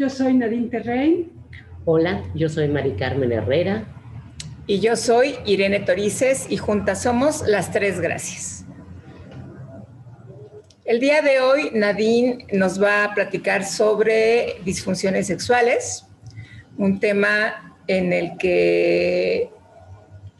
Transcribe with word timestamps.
Yo 0.00 0.08
soy 0.08 0.32
Nadine 0.32 0.70
Terrein. 0.70 1.30
Hola, 1.84 2.24
yo 2.34 2.48
soy 2.48 2.68
Mari 2.68 2.92
Carmen 2.92 3.32
Herrera. 3.32 3.84
Y 4.66 4.80
yo 4.80 4.96
soy 4.96 5.34
Irene 5.44 5.80
Torices 5.80 6.46
y 6.48 6.56
juntas 6.56 7.02
somos 7.02 7.46
las 7.46 7.70
tres 7.70 8.00
gracias. 8.00 8.64
El 10.86 11.00
día 11.00 11.20
de 11.20 11.40
hoy 11.40 11.72
Nadine 11.74 12.46
nos 12.50 12.82
va 12.82 13.04
a 13.04 13.14
platicar 13.14 13.62
sobre 13.66 14.54
disfunciones 14.64 15.26
sexuales, 15.26 16.06
un 16.78 16.98
tema 16.98 17.76
en 17.86 18.14
el 18.14 18.38
que 18.38 19.50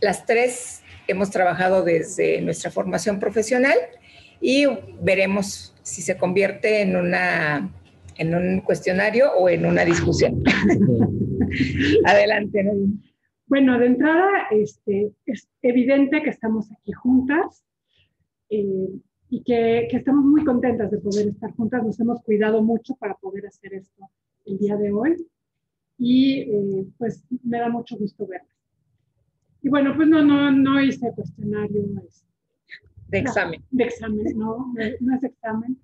las 0.00 0.24
tres 0.24 0.80
hemos 1.06 1.30
trabajado 1.30 1.84
desde 1.84 2.41
nuestra 2.41 2.70
formación 2.70 3.20
profesional 3.20 3.77
y 4.41 4.64
veremos 5.02 5.74
si 5.83 6.00
se 6.00 6.17
convierte 6.17 6.80
en 6.80 6.97
una 6.97 7.70
en 8.21 8.35
un 8.35 8.61
cuestionario 8.61 9.33
o 9.33 9.49
en 9.49 9.65
una 9.65 9.83
discusión. 9.83 10.43
Adelante, 12.05 12.63
Nadine. 12.63 12.99
Bueno, 13.47 13.79
de 13.79 13.87
entrada, 13.87 14.29
este, 14.51 15.13
es 15.25 15.49
evidente 15.63 16.23
que 16.23 16.29
estamos 16.29 16.71
aquí 16.71 16.93
juntas 16.93 17.65
eh, 18.51 18.91
y 19.31 19.43
que, 19.43 19.89
que, 19.91 19.97
estamos 19.97 20.25
muy 20.25 20.45
contentas 20.45 20.91
de 20.91 20.98
poder 20.98 21.29
estar 21.29 21.51
juntas. 21.53 21.83
Nos 21.83 21.98
hemos 21.98 22.23
cuidado 22.23 22.63
mucho 22.63 22.95
para 22.97 23.15
poder 23.15 23.47
hacer 23.47 23.73
esto 23.73 24.09
el 24.45 24.59
día 24.59 24.77
de 24.77 24.93
hoy 24.93 25.17
y 25.97 26.41
eh, 26.41 26.87
pues 26.98 27.25
me 27.43 27.59
da 27.59 27.71
mucho 27.71 27.97
gusto 27.97 28.27
verlas. 28.27 28.55
Y 29.63 29.71
bueno, 29.71 29.95
pues 29.97 30.09
no, 30.09 30.23
no, 30.23 30.51
no 30.53 30.81
hice 30.83 31.11
cuestionario 31.15 31.85
este, 32.07 32.27
de 33.09 33.19
examen. 33.19 33.65
de 33.71 33.85
examen, 33.85 34.27
no, 34.37 34.75
no 35.01 35.17
es 35.17 35.25
examen. 35.25 35.79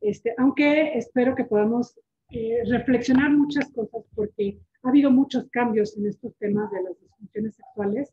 Este, 0.00 0.34
aunque 0.38 0.96
espero 0.96 1.34
que 1.34 1.44
podamos 1.44 1.98
eh, 2.30 2.62
reflexionar 2.66 3.30
muchas 3.30 3.70
cosas 3.72 4.04
porque 4.14 4.58
ha 4.82 4.88
habido 4.88 5.10
muchos 5.10 5.48
cambios 5.50 5.96
en 5.96 6.06
estos 6.06 6.34
temas 6.36 6.70
de 6.70 6.82
las 6.82 7.00
disfunciones 7.00 7.54
sexuales 7.54 8.12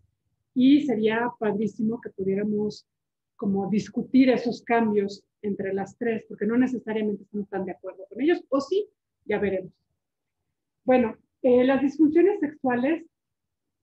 y 0.53 0.85
sería 0.85 1.31
padrísimo 1.39 1.99
que 1.99 2.09
pudiéramos 2.11 2.87
como 3.35 3.69
discutir 3.69 4.29
esos 4.29 4.61
cambios 4.61 5.23
entre 5.41 5.73
las 5.73 5.97
tres, 5.97 6.23
porque 6.29 6.45
no 6.45 6.57
necesariamente 6.57 7.23
estamos 7.23 7.49
tan 7.49 7.65
de 7.65 7.71
acuerdo 7.73 8.05
con 8.07 8.21
ellos, 8.21 8.41
o 8.49 8.61
sí, 8.61 8.87
ya 9.25 9.39
veremos. 9.39 9.73
Bueno, 10.85 11.17
eh, 11.41 11.63
las 11.63 11.81
disfunciones 11.81 12.39
sexuales 12.39 13.05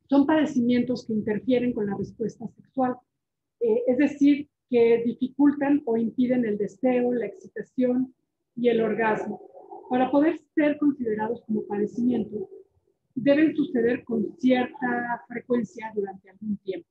son 0.08 0.26
padecimientos 0.26 1.06
que 1.06 1.12
interfieren 1.12 1.72
con 1.72 1.86
la 1.86 1.96
respuesta 1.96 2.46
sexual, 2.48 2.96
eh, 3.60 3.82
es 3.86 3.98
decir, 3.98 4.48
que 4.70 5.02
dificultan 5.04 5.82
o 5.84 5.96
impiden 5.96 6.46
el 6.46 6.56
deseo, 6.56 7.12
la 7.12 7.26
excitación 7.26 8.14
y 8.54 8.68
el 8.68 8.80
orgasmo. 8.80 9.42
Para 9.90 10.10
poder 10.10 10.38
ser 10.54 10.78
considerados 10.78 11.42
como 11.44 11.66
padecimientos, 11.66 12.48
deben 13.16 13.54
suceder 13.54 14.04
con 14.04 14.32
cierta 14.38 15.24
frecuencia 15.28 15.92
durante 15.94 16.30
algún 16.30 16.56
tiempo. 16.58 16.88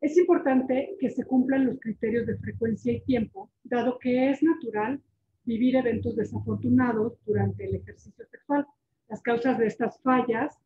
Es 0.00 0.16
importante 0.16 0.96
que 1.00 1.10
se 1.10 1.24
cumplan 1.24 1.66
los 1.66 1.80
criterios 1.80 2.26
de 2.26 2.38
frecuencia 2.38 2.92
y 2.92 3.00
tiempo, 3.00 3.50
dado 3.64 3.98
que 3.98 4.30
es 4.30 4.40
natural 4.42 5.02
vivir 5.44 5.74
eventos 5.74 6.14
desafortunados 6.14 7.18
durante 7.26 7.64
el 7.64 7.74
ejercicio 7.74 8.24
sexual. 8.26 8.64
Las 9.08 9.20
causas 9.22 9.58
de 9.58 9.66
estas 9.66 10.00
fallas 10.02 10.56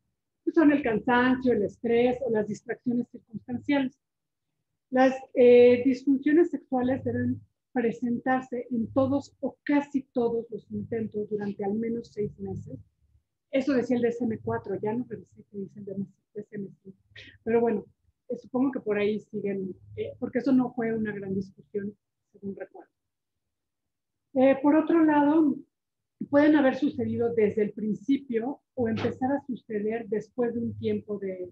son 0.53 0.71
el 0.71 0.83
cansancio, 0.83 1.53
el 1.53 1.63
estrés 1.63 2.19
o 2.23 2.29
las 2.29 2.47
distracciones 2.47 3.07
circunstanciales. 3.09 3.97
Las 4.93 5.15
eh, 5.33 5.81
disfunciones 5.83 6.51
sexuales 6.51 7.03
deben 7.03 7.41
presentarse 7.71 8.67
en 8.69 8.93
todos 8.93 9.35
o 9.39 9.57
casi 9.63 10.03
todos 10.13 10.45
los 10.51 10.69
intentos 10.69 11.27
durante 11.31 11.65
al 11.65 11.73
menos 11.73 12.11
seis 12.13 12.31
meses. 12.37 12.77
Eso 13.49 13.73
decía 13.73 13.97
el 13.97 14.03
DSM-4, 14.03 14.79
ya 14.83 14.93
no 14.93 15.03
revisé 15.09 15.43
qué 15.49 15.57
dice 15.57 15.79
el 15.79 16.05
DSM-5. 16.35 16.93
Pero 17.43 17.59
bueno, 17.59 17.85
eh, 18.29 18.37
supongo 18.37 18.71
que 18.71 18.81
por 18.81 18.99
ahí 18.99 19.19
siguen, 19.19 19.75
eh, 19.95 20.13
porque 20.19 20.37
eso 20.37 20.51
no 20.51 20.71
fue 20.75 20.93
una 20.93 21.11
gran 21.11 21.33
discusión, 21.33 21.97
según 22.31 22.55
recuerdo. 22.55 22.91
por 24.61 24.75
otro 24.75 25.03
lado, 25.03 25.55
pueden 26.29 26.55
haber 26.55 26.75
sucedido 26.75 27.33
desde 27.33 27.63
el 27.63 27.71
principio 27.71 28.61
o 28.75 28.87
empezar 28.87 29.31
a 29.31 29.43
suceder 29.47 30.07
después 30.07 30.53
de 30.53 30.59
un 30.59 30.77
tiempo 30.77 31.17
de 31.17 31.51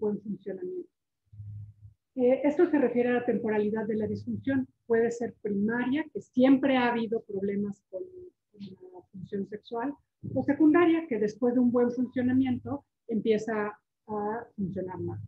buen 0.00 0.18
funcionamiento. 0.22 0.97
Eh, 2.20 2.40
esto 2.42 2.66
se 2.68 2.78
refiere 2.78 3.10
a 3.10 3.12
la 3.12 3.24
temporalidad 3.24 3.86
de 3.86 3.94
la 3.94 4.08
disfunción. 4.08 4.66
Puede 4.86 5.12
ser 5.12 5.34
primaria, 5.40 6.04
que 6.12 6.20
siempre 6.20 6.76
ha 6.76 6.88
habido 6.88 7.22
problemas 7.22 7.80
con, 7.90 8.02
la 8.92 9.02
función 9.12 9.46
sexual, 9.46 9.94
o 10.34 10.42
secundaria, 10.42 11.06
que 11.06 11.20
después 11.20 11.54
de 11.54 11.60
un 11.60 11.70
buen 11.70 11.92
funcionamiento 11.92 12.84
empieza 13.06 13.78
a 14.08 14.46
funcionar 14.56 14.98
mal. 14.98 15.20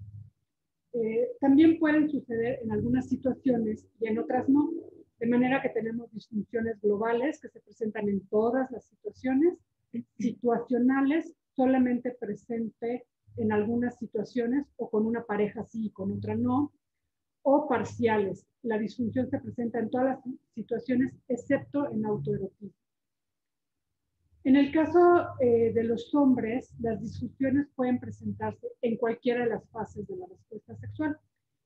Eh, 0.94 1.28
también 1.40 1.78
pueden 1.78 2.10
suceder 2.10 2.58
en 2.60 2.72
algunas 2.72 3.08
situaciones 3.08 3.86
y 4.00 4.08
en 4.08 4.18
otras 4.18 4.48
no, 4.48 4.68
de 5.20 5.26
manera 5.28 5.62
que 5.62 5.68
tenemos 5.68 6.10
disfunciones 6.12 6.80
globales 6.80 7.40
que 7.40 7.50
se 7.50 7.60
presentan 7.60 8.08
en 8.08 8.26
todas 8.26 8.68
las 8.72 8.84
situaciones, 8.86 9.54
situacionales 10.18 11.36
solamente 11.54 12.10
presente 12.18 13.04
en 13.36 13.52
algunas 13.52 13.96
situaciones 13.96 14.66
o 14.76 14.90
con 14.90 15.06
una 15.06 15.22
pareja 15.22 15.64
sí 15.64 15.86
y 15.86 15.90
con 15.90 16.10
otra 16.10 16.34
no, 16.34 16.72
o 17.42 17.68
parciales. 17.68 18.46
La 18.62 18.78
disfunción 18.78 19.28
se 19.30 19.38
presenta 19.38 19.78
en 19.78 19.90
todas 19.90 20.06
las 20.06 20.34
situaciones 20.54 21.14
excepto 21.28 21.90
en 21.90 22.04
autoerotismo. 22.04 22.72
En 24.42 24.56
el 24.56 24.72
caso 24.72 25.26
eh, 25.38 25.72
de 25.74 25.84
los 25.84 26.14
hombres, 26.14 26.72
las 26.80 27.00
disfunciones 27.00 27.68
pueden 27.74 28.00
presentarse 28.00 28.68
en 28.80 28.96
cualquiera 28.96 29.44
de 29.44 29.50
las 29.50 29.68
fases 29.68 30.06
de 30.06 30.16
la 30.16 30.26
respuesta 30.26 30.76
sexual. 30.76 31.18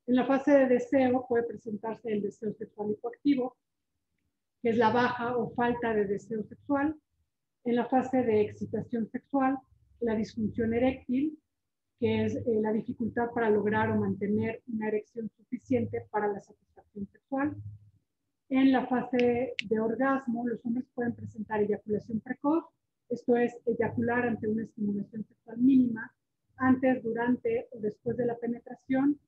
En 0.07 0.17
la 0.17 0.27
fase 0.27 0.51
de 0.51 0.67
deseo 0.67 1.25
puede 1.29 1.45
presentarse 1.45 2.13
el 2.13 2.23
deseo 2.23 2.53
sexual 2.55 2.91
hipoactivo, 2.91 3.57
que 4.61 4.71
es 4.71 4.77
la 4.77 4.91
baja 4.91 5.37
o 5.37 5.51
falta 5.51 5.95
de 5.95 6.07
deseo 6.07 6.43
sexual. 6.43 6.97
En 7.65 7.77
la 7.77 7.87
fase 7.87 8.23
de 8.25 8.43
excitación 8.43 9.09
sexual, 9.09 9.57
la 10.01 10.17
disfunción 10.17 10.75
eréctil, 10.75 11.39
que 11.99 12.25
es 12.25 12.37
eh, 12.37 12.43
la 12.61 12.73
dificultad 12.73 13.31
para 13.35 13.51
lograr 13.51 13.91
o 13.91 13.97
mantener 13.97 14.63
una 14.73 14.89
erección 14.89 15.31
suficiente 15.37 16.07
para 16.11 16.29
la 16.29 16.41
satisfacción 16.41 17.07
sexual. 17.07 17.57
En 18.49 18.73
la 18.73 18.87
fase 18.87 19.55
de 19.65 19.81
orgasmo, 19.81 20.47
los 20.47 20.65
hombres 20.65 20.87
pueden 20.95 21.15
presentar 21.15 21.61
eyaculación 21.61 22.21
precoz, 22.21 22.65
esto 23.09 23.37
es 23.37 23.57
eyacular 23.67 24.27
ante 24.27 24.49
una 24.49 24.65
estimulación 24.65 25.25
sexual 25.25 25.59
mínima, 25.59 26.13
antes, 26.57 27.03
durante 27.03 27.69
o 27.73 27.79
después 27.81 28.17
de 28.17 28.27
la 28.27 28.37
penetración, 28.37 29.19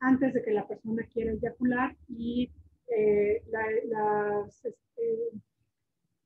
antes 0.00 0.34
de 0.34 0.42
que 0.42 0.52
la 0.52 0.66
persona 0.66 1.02
quiera 1.12 1.32
eyacular 1.32 1.96
y 2.08 2.50
eh, 2.88 3.42
las 3.50 4.64
este, 4.64 5.30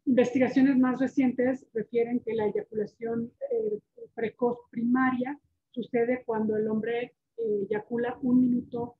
investigaciones 0.05 0.77
más 0.79 0.99
recientes 0.99 1.67
refieren 1.73 2.21
que 2.21 2.35
la 2.35 2.47
eyaculación 2.47 3.31
eh, 3.53 3.79
precoz 4.15 4.59
primaria 4.71 5.39
sucede 5.83 6.25
cuando 6.27 6.57
el 6.57 6.67
hombre 6.69 7.15
eh, 7.37 7.63
eyacula 7.63 8.19
un 8.23 8.41
minuto 8.41 8.97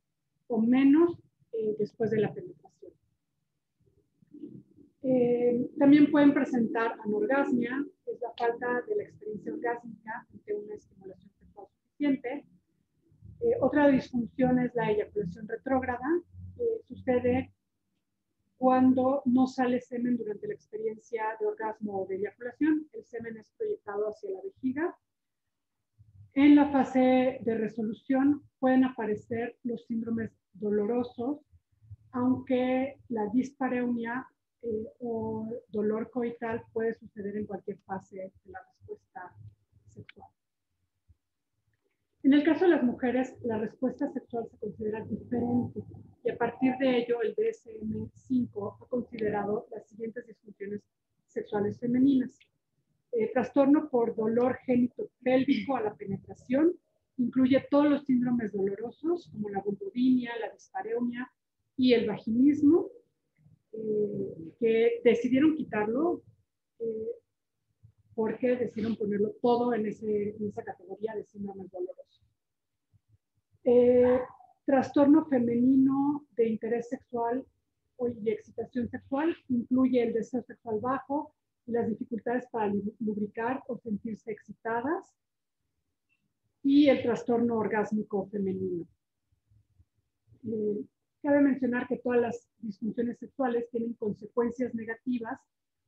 o 0.47 0.61
menos 0.61 1.19
eh, 1.53 1.75
después 1.79 2.11
de 2.11 2.21
la 2.21 2.33
penetración. 2.33 2.93
Eh, 5.03 5.71
también 5.79 6.11
pueden 6.11 6.33
presentar 6.33 6.95
anorgasmia, 7.05 7.85
que 8.05 8.13
es 8.13 8.21
la 8.21 8.33
falta 8.39 8.83
de 8.87 8.97
la 8.97 9.03
experiencia 9.03 9.53
orgásmica 9.53 10.27
ante 10.33 10.55
una 10.55 10.75
estimulación 10.75 11.31
sexual 11.39 11.67
suficiente. 11.69 12.45
otra 13.61 13.89
disfunción 13.89 14.59
es 14.59 14.75
la 14.75 14.91
eyaculación 14.91 15.49
retrógrada, 15.49 16.09
que 16.57 16.81
sucede 16.87 17.53
cuando 18.57 19.23
no 19.25 19.47
sale 19.47 19.81
semen 19.81 20.17
durante 20.17 20.49
la 20.49 20.55
experiencia 20.55 21.25
de 21.41 21.47
orgasmo 21.47 22.03
o 22.03 22.07
de 22.07 22.17
eyaculación. 22.17 22.89
El 22.93 23.05
semen 23.05 23.37
es 23.37 23.51
proyectado 23.57 24.09
hacia 24.09 24.31
la 24.31 24.43
vejiga 24.43 24.97
en 26.45 26.55
la 26.55 26.71
fase 26.71 27.41
de 27.43 27.59
resolución 27.59 28.45
pueden 28.61 28.85
aparecer 28.85 29.57
los 29.65 29.85
síndromes 29.87 30.31
dolorosos, 30.53 31.41
aunque 32.13 32.97
la 33.09 33.27
dispareunia 33.27 34.25
eh, 34.63 34.87
o 35.01 35.49
dolor 35.69 36.11
coital 36.13 36.63
puede 36.73 36.95
suceder 36.95 37.37
en 37.37 37.47
cualquier 37.47 37.79
fase 37.79 38.17
de 38.17 38.53
la 38.53 38.61
respuesta 38.61 39.35
sexual. 39.89 40.29
En 42.23 42.33
el 42.33 42.45
caso 42.45 42.67
de 42.67 42.71
las 42.71 42.85
mujeres, 42.85 43.35
la 43.43 43.59
respuesta 43.59 44.09
sexual 44.13 44.47
se 44.49 44.59
considera 44.59 45.05
diferente 45.05 45.81
y 46.23 46.31
a 46.31 46.39
partir 46.39 46.73
de 46.79 46.99
ello 46.99 47.21
el 47.21 47.35
DSM-5 47.35 48.77
ha 48.81 48.89
considerado 48.89 49.67
las 49.73 49.89
siguientes 49.89 50.25
disfunciones 50.25 50.83
sexuales 51.27 51.81
femeninas. 51.81 52.39
Eh, 53.13 53.31
trastorno 53.33 53.89
por 53.89 54.15
dolor 54.15 54.59
pélvico 55.23 55.77
a 55.77 55.81
la 55.81 55.95
penetración, 55.95 56.75
incluye 57.17 57.67
todos 57.71 57.87
los 57.87 58.05
síndromes 58.05 58.53
dolorosos 58.53 59.29
como 59.33 59.49
la 59.51 59.61
vulvodinia, 59.61 60.33
la 60.39 60.51
dispareunia 60.51 61.31
y 61.77 61.95
el 61.95 62.07
vaginismo, 62.07 62.91
eh, 63.73 64.55
que 64.59 65.01
decidieron 65.05 65.57
quitarlo 65.57 66.23
eh, 66.81 67.11
porque 68.15 68.57
decidieron 68.57 68.97
ponerlo 68.97 69.31
todo 69.41 69.73
en, 69.75 69.87
esa 69.87 70.65
categoría 70.65 71.15
de 71.15 71.25
síndromes 71.25 71.71
dolorosos. 71.71 72.23
Eh, 73.65 74.21
trastorno 74.65 75.27
femenino 75.27 76.27
de 76.37 76.49
interés 76.49 76.89
sexual 76.89 77.47
y 78.23 78.31
excitación 78.31 78.89
sexual 78.89 79.37
incluye 79.49 80.03
el 80.03 80.13
deseo 80.13 80.43
sexual 80.43 80.81
bajo 80.81 81.35
y 81.69 81.73
las 81.73 81.89
dificultades 81.89 82.47
para 82.51 82.73
lubricar 82.99 83.63
o 83.69 83.77
sentirse 83.79 84.33
excitadas 84.33 85.15
y 86.63 86.89
el 86.89 87.03
trastorno 87.03 87.57
orgásmico 87.57 88.27
femenino. 88.29 88.87
Cabe 91.23 91.41
mencionar 91.41 91.87
que 91.87 91.99
todas 91.99 92.21
las 92.21 92.49
disfunciones 92.61 93.19
sexuales 93.19 93.69
tienen 93.71 93.93
consecuencias 93.95 94.75
negativas 94.75 95.39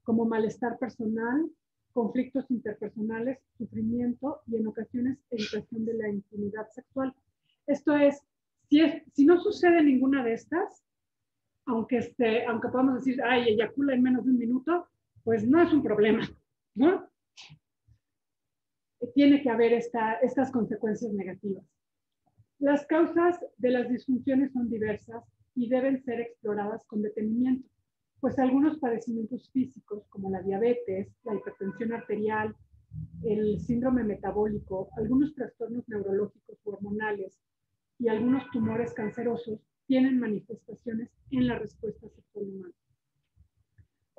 como 0.02 0.26
malestar 0.26 0.78
personal, 0.78 1.50
conflictos 1.92 2.50
interpersonales, 2.50 3.38
sufrimiento 3.56 4.42
y 4.46 4.56
en 4.56 4.66
ocasiones 4.66 5.18
evitación 5.30 5.86
de 5.86 5.94
la 5.94 6.08
intimidad 6.08 6.68
sexual. 6.70 7.14
Esto 7.66 7.96
es, 7.96 8.22
si, 8.68 8.80
es, 8.80 9.02
si 9.12 9.24
no 9.24 9.40
sucede 9.40 9.82
ninguna 9.82 10.22
de 10.24 10.34
estas, 10.34 10.84
aunque, 11.66 11.98
este, 11.98 12.44
aunque 12.46 12.68
podamos 12.68 12.96
decir, 12.96 13.22
ay, 13.22 13.50
eyacula 13.50 13.94
en 13.94 14.02
menos 14.02 14.24
de 14.24 14.30
un 14.30 14.38
minuto, 14.38 14.89
pues 15.24 15.46
no 15.46 15.62
es 15.62 15.72
un 15.72 15.82
problema, 15.82 16.28
¿no? 16.74 17.08
Tiene 19.14 19.42
que 19.42 19.50
haber 19.50 19.72
esta, 19.72 20.14
estas 20.14 20.50
consecuencias 20.50 21.12
negativas. 21.12 21.64
Las 22.58 22.86
causas 22.86 23.38
de 23.56 23.70
las 23.70 23.88
disfunciones 23.88 24.52
son 24.52 24.68
diversas 24.68 25.24
y 25.54 25.68
deben 25.68 26.02
ser 26.04 26.20
exploradas 26.20 26.84
con 26.86 27.02
detenimiento, 27.02 27.68
pues 28.20 28.38
algunos 28.38 28.78
padecimientos 28.78 29.50
físicos 29.50 30.06
como 30.08 30.30
la 30.30 30.42
diabetes, 30.42 31.08
la 31.24 31.34
hipertensión 31.34 31.92
arterial, 31.92 32.54
el 33.22 33.60
síndrome 33.60 34.04
metabólico, 34.04 34.90
algunos 34.96 35.34
trastornos 35.34 35.88
neurológicos 35.88 36.58
o 36.64 36.70
hormonales 36.70 37.40
y 37.98 38.08
algunos 38.08 38.48
tumores 38.50 38.92
cancerosos 38.92 39.60
tienen 39.86 40.20
manifestaciones 40.20 41.10
en 41.30 41.46
la 41.46 41.58
respuesta 41.58 42.08
sexual 42.08 42.44
humana. 42.48 42.74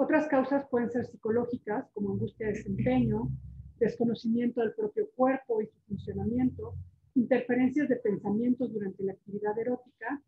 Otras 0.01 0.27
causas 0.29 0.67
pueden 0.71 0.89
ser 0.89 1.05
psicológicas, 1.05 1.87
como 1.93 2.13
angustia 2.13 2.47
de 2.47 2.53
desempeño, 2.53 3.29
desconocimiento 3.77 4.61
del 4.61 4.73
propio 4.73 5.07
cuerpo 5.15 5.61
y 5.61 5.67
su 5.67 5.79
funcionamiento, 5.87 6.73
interferencias 7.13 7.87
de 7.87 7.97
pensamientos 7.97 8.73
durante 8.73 9.03
la 9.03 9.11
actividad 9.11 9.59
erótica, 9.59 10.19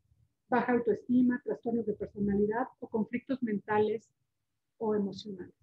baja 0.47 0.73
autoestima, 0.73 1.41
trastornos 1.43 1.87
de 1.87 1.95
personalidad 1.95 2.67
o 2.81 2.87
conflictos 2.87 3.41
mentales 3.41 4.11
o 4.77 4.93
emocionales. 4.93 5.55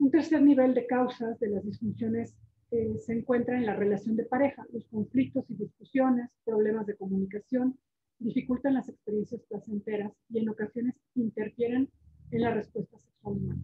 Un 0.00 0.10
tercer 0.10 0.42
nivel 0.42 0.74
de 0.74 0.88
causas 0.88 1.38
de 1.38 1.50
las 1.50 1.64
disfunciones 1.64 2.34
eh, 2.72 2.98
se 2.98 3.12
encuentra 3.12 3.56
en 3.56 3.66
la 3.66 3.76
relación 3.76 4.16
de 4.16 4.24
pareja. 4.24 4.66
Los 4.72 4.84
conflictos 4.86 5.48
y 5.48 5.54
discusiones, 5.54 6.28
problemas 6.44 6.86
de 6.86 6.96
comunicación, 6.96 7.78
dificultan 8.18 8.74
las 8.74 8.88
experiencias 8.88 9.42
placenteras 9.42 10.12
y 10.28 10.40
en 10.40 10.48
ocasiones 10.48 10.96
interfieren 11.14 11.88
en 12.34 12.42
la 12.42 12.52
respuesta 12.52 12.98
sexual 12.98 13.36
humana. 13.36 13.62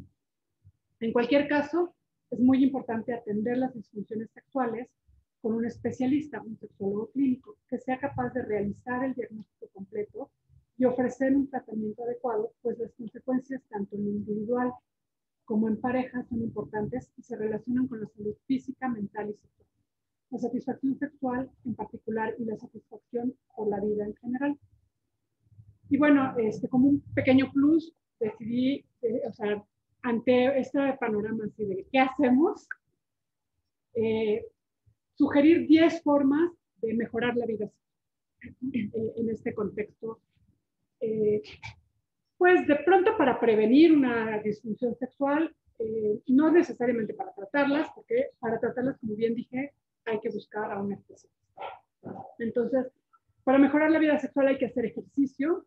En 1.01 1.13
cualquier 1.13 1.49
caso, 1.49 1.95
es 2.31 2.39
muy 2.39 2.63
importante 2.63 3.13
atender 3.13 3.59
las 3.59 3.75
disfunciones 3.75 4.31
sexuales 4.31 4.89
con 5.41 5.55
un 5.55 5.65
especialista, 5.65 6.41
un 6.41 6.57
sexólogo 6.59 7.11
clínico, 7.11 7.57
que 7.69 7.79
sea 7.79 7.99
capaz 7.99 8.33
de 8.33 8.43
realizar 8.43 9.05
el 9.05 9.15
diagnóstico 9.15 9.69
completo 9.73 10.31
y 10.77 10.85
ofrecer 10.85 11.35
un 11.35 11.49
tratamiento 11.49 12.05
adecuado, 12.05 12.53
pues 12.63 12.79
las 12.79 12.93
consecuencias 12.93 13.63
tanto 13.69 13.97
en 13.97 14.05
lo 14.05 14.11
individual 14.11 14.73
como 15.45 15.69
en 15.69 15.81
pareja 15.81 16.23
son 16.29 16.43
importantes 16.43 17.11
y 17.17 17.23
se 17.23 17.37
relacionan 17.37 17.89
con 17.89 18.01
la 18.01 18.07
salud 18.07 18.37
física, 18.47 18.89
mental 18.89 19.31
y 19.31 19.33
sexual. 19.33 19.67
La 20.31 20.39
satisfacción 20.39 20.97
sexual 20.97 21.51
en 21.65 21.75
particular 21.75 22.35
y 22.39 22.45
la 22.45 22.57
satisfacción 22.57 23.35
por 23.57 23.69
la 23.69 23.81
vida 23.81 24.05
en 24.05 24.15
general. 24.15 24.59
Y 25.89 25.97
bueno, 25.97 26.35
este, 26.39 26.69
como 26.69 26.89
un 26.89 27.01
pequeño 27.15 27.51
plus, 27.53 27.93
decidí, 28.21 28.85
eh, 29.03 29.23
o 29.27 29.33
sea, 29.33 29.65
ante 30.03 30.59
este 30.59 30.79
panorama 31.01 31.45
así 31.47 31.65
de 31.65 31.87
qué 31.91 31.99
hacemos, 31.99 32.69
eh, 33.95 34.47
sugerir 35.15 35.67
10 35.67 36.03
formas 36.03 36.53
de 36.81 36.95
mejorar 36.95 37.37
la 37.37 37.47
vida 37.47 37.71
en 38.41 39.31
este 39.31 39.55
contexto. 39.55 40.21
Eh, 41.01 41.43
pues 42.39 42.67
de 42.67 42.77
pronto 42.77 43.17
para 43.19 43.39
prevenir 43.39 43.93
una 43.93 44.39
disfunción 44.39 44.95
sexual, 44.97 45.55
eh, 45.79 46.21
no 46.29 46.51
necesariamente 46.51 47.15
para 47.15 47.35
tratarlas, 47.35 47.91
porque 47.95 48.31
para 48.39 48.59
tratarlas, 48.59 48.99
como 48.99 49.15
bien 49.15 49.35
dije, 49.35 49.75
hay 50.07 50.21
que 50.21 50.31
buscar 50.31 50.73
a 50.73 50.81
un 50.81 50.93
especialista. 50.93 51.63
Entonces, 52.39 52.87
para 53.45 53.59
mejorar 53.59 53.91
la 53.91 53.99
vida 53.99 54.19
sexual 54.19 54.49
hay 54.49 54.59
que 54.59 54.67
hacer 54.67 54.87
ejercicio. 54.87 55.67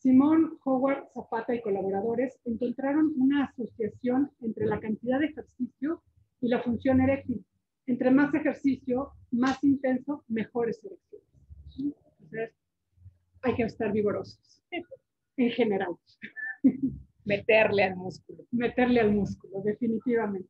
Simón, 0.00 0.58
Howard, 0.64 1.08
Zapata 1.12 1.54
y 1.54 1.60
colaboradores 1.60 2.38
encontraron 2.46 3.12
una 3.16 3.44
asociación 3.44 4.30
entre 4.40 4.66
la 4.66 4.80
cantidad 4.80 5.18
de 5.20 5.26
ejercicio 5.26 6.02
y 6.40 6.48
la 6.48 6.62
función 6.62 7.02
eréctil 7.02 7.44
entre 7.86 8.10
más 8.10 8.32
ejercicio, 8.32 9.12
más 9.30 9.62
intenso, 9.64 10.24
mejores 10.28 10.82
erecciones. 10.84 11.26
Entonces, 11.76 12.54
hay 13.42 13.54
que 13.56 13.62
estar 13.64 13.92
vigorosos, 13.92 14.62
en 15.36 15.50
general. 15.50 15.96
Meterle 17.24 17.84
al 17.84 17.96
músculo. 17.96 18.44
Meterle 18.52 19.00
al 19.00 19.12
músculo, 19.12 19.60
definitivamente. 19.62 20.48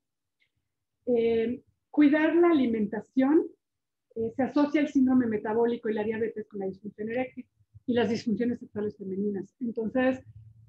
Eh, 1.07 1.63
cuidar 1.91 2.37
la 2.37 2.51
alimentación 2.51 3.47
eh, 4.15 4.33
se 4.37 4.43
asocia 4.43 4.81
el 4.81 4.89
síndrome 4.89 5.27
metabólico 5.27 5.89
y 5.89 5.95
la 5.95 6.05
diabetes 6.05 6.47
con 6.47 6.61
la 6.61 6.67
disfunción 6.67 7.11
eréctil 7.11 7.47
y 7.87 7.95
las 7.95 8.09
disfunciones 8.09 8.61
sexuales 8.61 8.97
femeninas. 8.97 9.55
Entonces, 9.61 10.21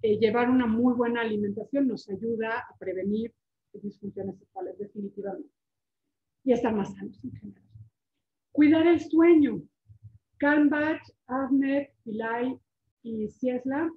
eh, 0.02 0.18
llevar 0.18 0.50
una 0.50 0.66
muy 0.66 0.94
buena 0.94 1.22
alimentación 1.22 1.88
nos 1.88 2.10
ayuda 2.10 2.60
a 2.60 2.76
prevenir 2.78 3.34
disfunciones 3.74 4.38
sexuales, 4.38 4.78
definitivamente 4.78 5.50
y 6.44 6.54
estar 6.54 6.74
más 6.74 6.94
sanos 6.94 7.20
en 7.24 7.32
general. 7.32 7.64
Cuidar 8.52 8.88
el 8.88 9.00
sueño. 9.00 9.62
Kalmbach, 10.38 11.02
Avner, 11.28 11.94
Pillay 12.04 12.58
y 13.04 13.30
Ciesla 13.30 13.92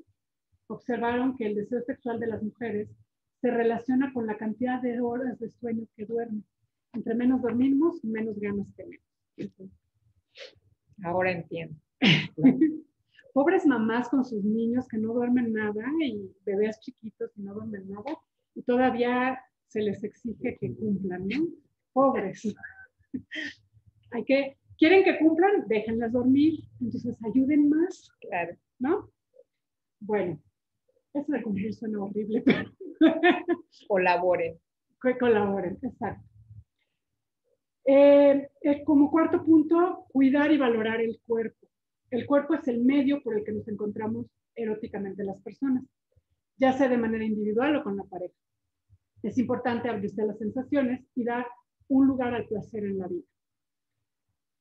observaron 0.67 1.37
que 1.37 1.47
el 1.47 1.55
deseo 1.55 1.83
sexual 1.83 2.21
de 2.21 2.27
las 2.27 2.43
mujeres 2.43 2.89
se 3.41 3.51
relaciona 3.51 4.13
con 4.13 4.27
la 4.27 4.37
cantidad 4.37 4.81
de 4.81 5.01
horas 5.01 5.39
de 5.39 5.51
sueño 5.51 5.87
que 5.97 6.07
duermen. 6.07 6.45
Entre 6.93 7.15
menos 7.15 7.43
dormimos, 7.43 8.05
menos 8.05 8.39
ganas 8.39 8.67
tenemos. 8.77 9.71
Ahora 11.03 11.33
entiendo. 11.33 11.77
Pobres 13.35 13.67
mamás 13.67 14.09
con 14.09 14.25
sus 14.25 14.43
niños 14.43 14.89
que 14.89 14.97
no 14.97 15.13
duermen 15.13 15.53
nada 15.53 15.85
y 16.01 16.35
bebés 16.47 16.81
chiquitos 16.81 17.31
que 17.33 17.43
no 17.43 17.53
duermen 17.53 17.91
nada 17.91 18.19
y 18.55 18.63
todavía 18.63 19.39
se 19.67 19.83
les 19.83 20.03
exige 20.03 20.57
que 20.59 20.75
cumplan, 20.75 21.29
¿no? 21.29 21.47
pobres. 21.95 22.55
Hay 24.11 24.25
que, 24.25 24.59
quieren 24.77 25.03
que 25.05 25.19
cumplan, 25.19 25.67
déjenlas 25.67 26.13
dormir, 26.13 26.61
entonces 26.81 27.17
ayuden 27.25 27.71
más, 27.71 28.11
claro, 28.21 28.55
¿no? 28.79 29.11
Bueno, 30.01 30.39
eso 31.15 31.33
de 31.33 31.43
cumplir 31.43 31.73
suena 31.73 32.03
horrible, 32.03 32.43
pero 32.43 32.71
colaboren. 33.89 34.59
Que 35.01 35.17
colaboren, 35.19 35.79
exacto. 35.83 36.29
Eh, 37.87 38.49
eh, 38.63 38.85
como 38.85 39.11
cuarto 39.11 39.45
punto, 39.45 40.07
cuidar 40.13 40.51
y 40.53 40.59
valorar 40.59 41.01
el 41.01 41.21
cuerpo. 41.27 41.67
El 42.15 42.27
cuerpo 42.27 42.55
es 42.55 42.69
el 42.69 42.85
medio 42.85 43.21
por 43.25 43.37
el 43.37 43.45
que 43.45 43.51
nos 43.51 43.67
encontramos 43.67 44.27
eróticamente 44.55 45.25
las 45.25 45.41
personas, 45.41 45.85
ya 46.57 46.73
sea 46.73 46.89
de 46.89 46.97
manera 46.97 47.25
individual 47.25 47.75
o 47.75 47.83
con 47.83 47.97
la 47.97 48.05
pareja. 48.05 48.37
Es 49.21 49.37
importante 49.37 49.89
abrirse 49.89 50.23
a 50.23 50.27
las 50.27 50.39
sensaciones 50.39 51.05
y 51.17 51.25
dar 51.25 51.45
un 51.89 52.07
lugar 52.07 52.33
al 52.33 52.47
placer 52.47 52.85
en 52.85 52.99
la 52.99 53.09
vida. 53.09 53.27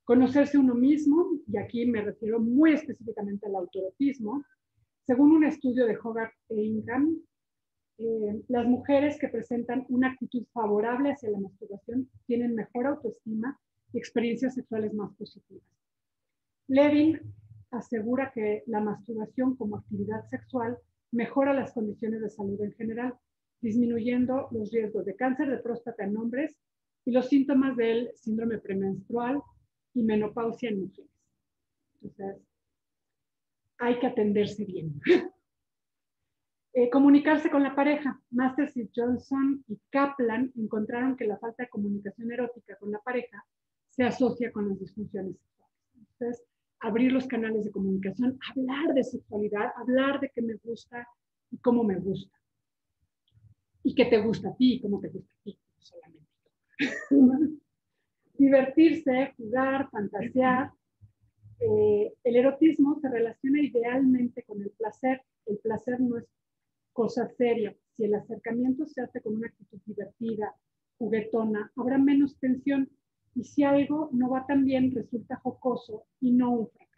Conocerse 0.03 0.57
uno 0.57 0.73
mismo, 0.73 1.29
y 1.45 1.57
aquí 1.57 1.85
me 1.85 2.01
refiero 2.01 2.39
muy 2.39 2.73
específicamente 2.73 3.45
al 3.45 3.55
autorotismo, 3.55 4.43
según 5.05 5.33
un 5.33 5.43
estudio 5.43 5.85
de 5.85 5.95
Hogarth 6.03 6.33
e 6.49 6.59
Ingram, 6.59 7.15
eh, 7.99 8.41
las 8.47 8.65
mujeres 8.65 9.19
que 9.19 9.27
presentan 9.27 9.85
una 9.89 10.09
actitud 10.09 10.43
favorable 10.53 11.11
hacia 11.11 11.29
la 11.29 11.39
masturbación 11.39 12.09
tienen 12.25 12.55
mejor 12.55 12.87
autoestima 12.87 13.59
y 13.93 13.99
experiencias 13.99 14.55
sexuales 14.55 14.91
más 14.95 15.13
positivas. 15.15 15.63
Levin 16.67 17.19
asegura 17.73 18.31
que 18.33 18.63
la 18.67 18.79
masturbación 18.79 19.55
como 19.55 19.77
actividad 19.77 20.23
sexual 20.29 20.77
mejora 21.11 21.53
las 21.53 21.73
condiciones 21.73 22.21
de 22.21 22.29
salud 22.29 22.61
en 22.61 22.73
general, 22.73 23.15
disminuyendo 23.61 24.47
los 24.51 24.71
riesgos 24.71 25.05
de 25.05 25.15
cáncer 25.15 25.49
de 25.49 25.57
próstata 25.57 26.03
en 26.03 26.17
hombres 26.17 26.55
y 27.05 27.11
los 27.11 27.27
síntomas 27.27 27.75
del 27.75 28.11
síndrome 28.15 28.59
premenstrual 28.59 29.41
y 29.93 30.03
menopausia 30.03 30.69
en 30.69 30.81
mujeres. 30.81 31.11
Entonces, 32.01 32.41
hay 33.77 33.99
que 33.99 34.07
atenderse 34.07 34.65
bien. 34.65 34.99
Eh, 36.75 36.89
comunicarse 36.89 37.51
con 37.51 37.61
la 37.61 37.75
pareja. 37.75 38.19
Masters 38.31 38.75
y 38.77 38.89
Johnson 38.95 39.63
y 39.67 39.79
Kaplan 39.91 40.51
encontraron 40.55 41.15
que 41.15 41.27
la 41.27 41.37
falta 41.37 41.61
de 41.61 41.69
comunicación 41.69 42.31
erótica 42.31 42.75
con 42.77 42.91
la 42.91 42.97
pareja 42.97 43.45
se 43.91 44.01
asocia 44.01 44.51
con 44.51 44.69
las 44.69 44.79
disfunciones 44.79 45.35
sexuales. 45.37 45.77
Entonces, 45.95 46.47
abrir 46.83 47.13
los 47.13 47.25
canales 47.27 47.63
de 47.63 47.71
comunicación, 47.71 48.37
hablar 48.51 48.93
de 48.93 49.03
sexualidad, 49.05 49.71
hablar 49.77 50.19
de 50.19 50.29
qué 50.29 50.41
me 50.41 50.55
gusta 50.55 51.07
y 51.49 51.57
cómo 51.57 51.83
me 51.83 51.95
gusta. 51.95 52.37
Y 53.83 53.95
qué 53.95 54.05
te 54.05 54.21
gusta 54.21 54.49
a 54.49 54.55
ti 54.55 54.73
y 54.73 54.81
cómo 54.81 54.99
te 54.99 55.07
gusta 55.07 55.33
a 55.33 55.43
ti. 55.43 55.57
Divertirse, 58.37 59.33
jugar, 59.37 59.89
fantasear. 59.91 60.71
Eh, 61.59 62.13
el 62.21 62.35
erotismo 62.35 62.99
se 62.99 63.07
relaciona 63.07 63.61
idealmente 63.61 64.43
con 64.43 64.61
el 64.61 64.71
placer. 64.71 65.21
El 65.45 65.59
placer 65.59 66.01
no 66.01 66.17
es 66.17 66.25
cosa 66.91 67.29
seria. 67.29 67.73
Si 67.95 68.03
el 68.03 68.13
acercamiento 68.13 68.85
se 68.85 69.01
hace 69.01 69.21
con 69.21 69.35
una 69.35 69.47
actitud 69.47 69.79
divertida, 69.85 70.53
juguetona, 70.97 71.71
habrá 71.77 71.97
menos 71.97 72.37
tensión 72.39 72.89
y 73.35 73.43
si 73.43 73.63
algo 73.63 74.09
no 74.11 74.29
va 74.29 74.45
tan 74.45 74.63
bien, 74.63 74.91
resulta 74.91 75.37
jocoso 75.37 76.05
y 76.19 76.31
no 76.31 76.51
un 76.51 76.67
fracaso. 76.67 76.93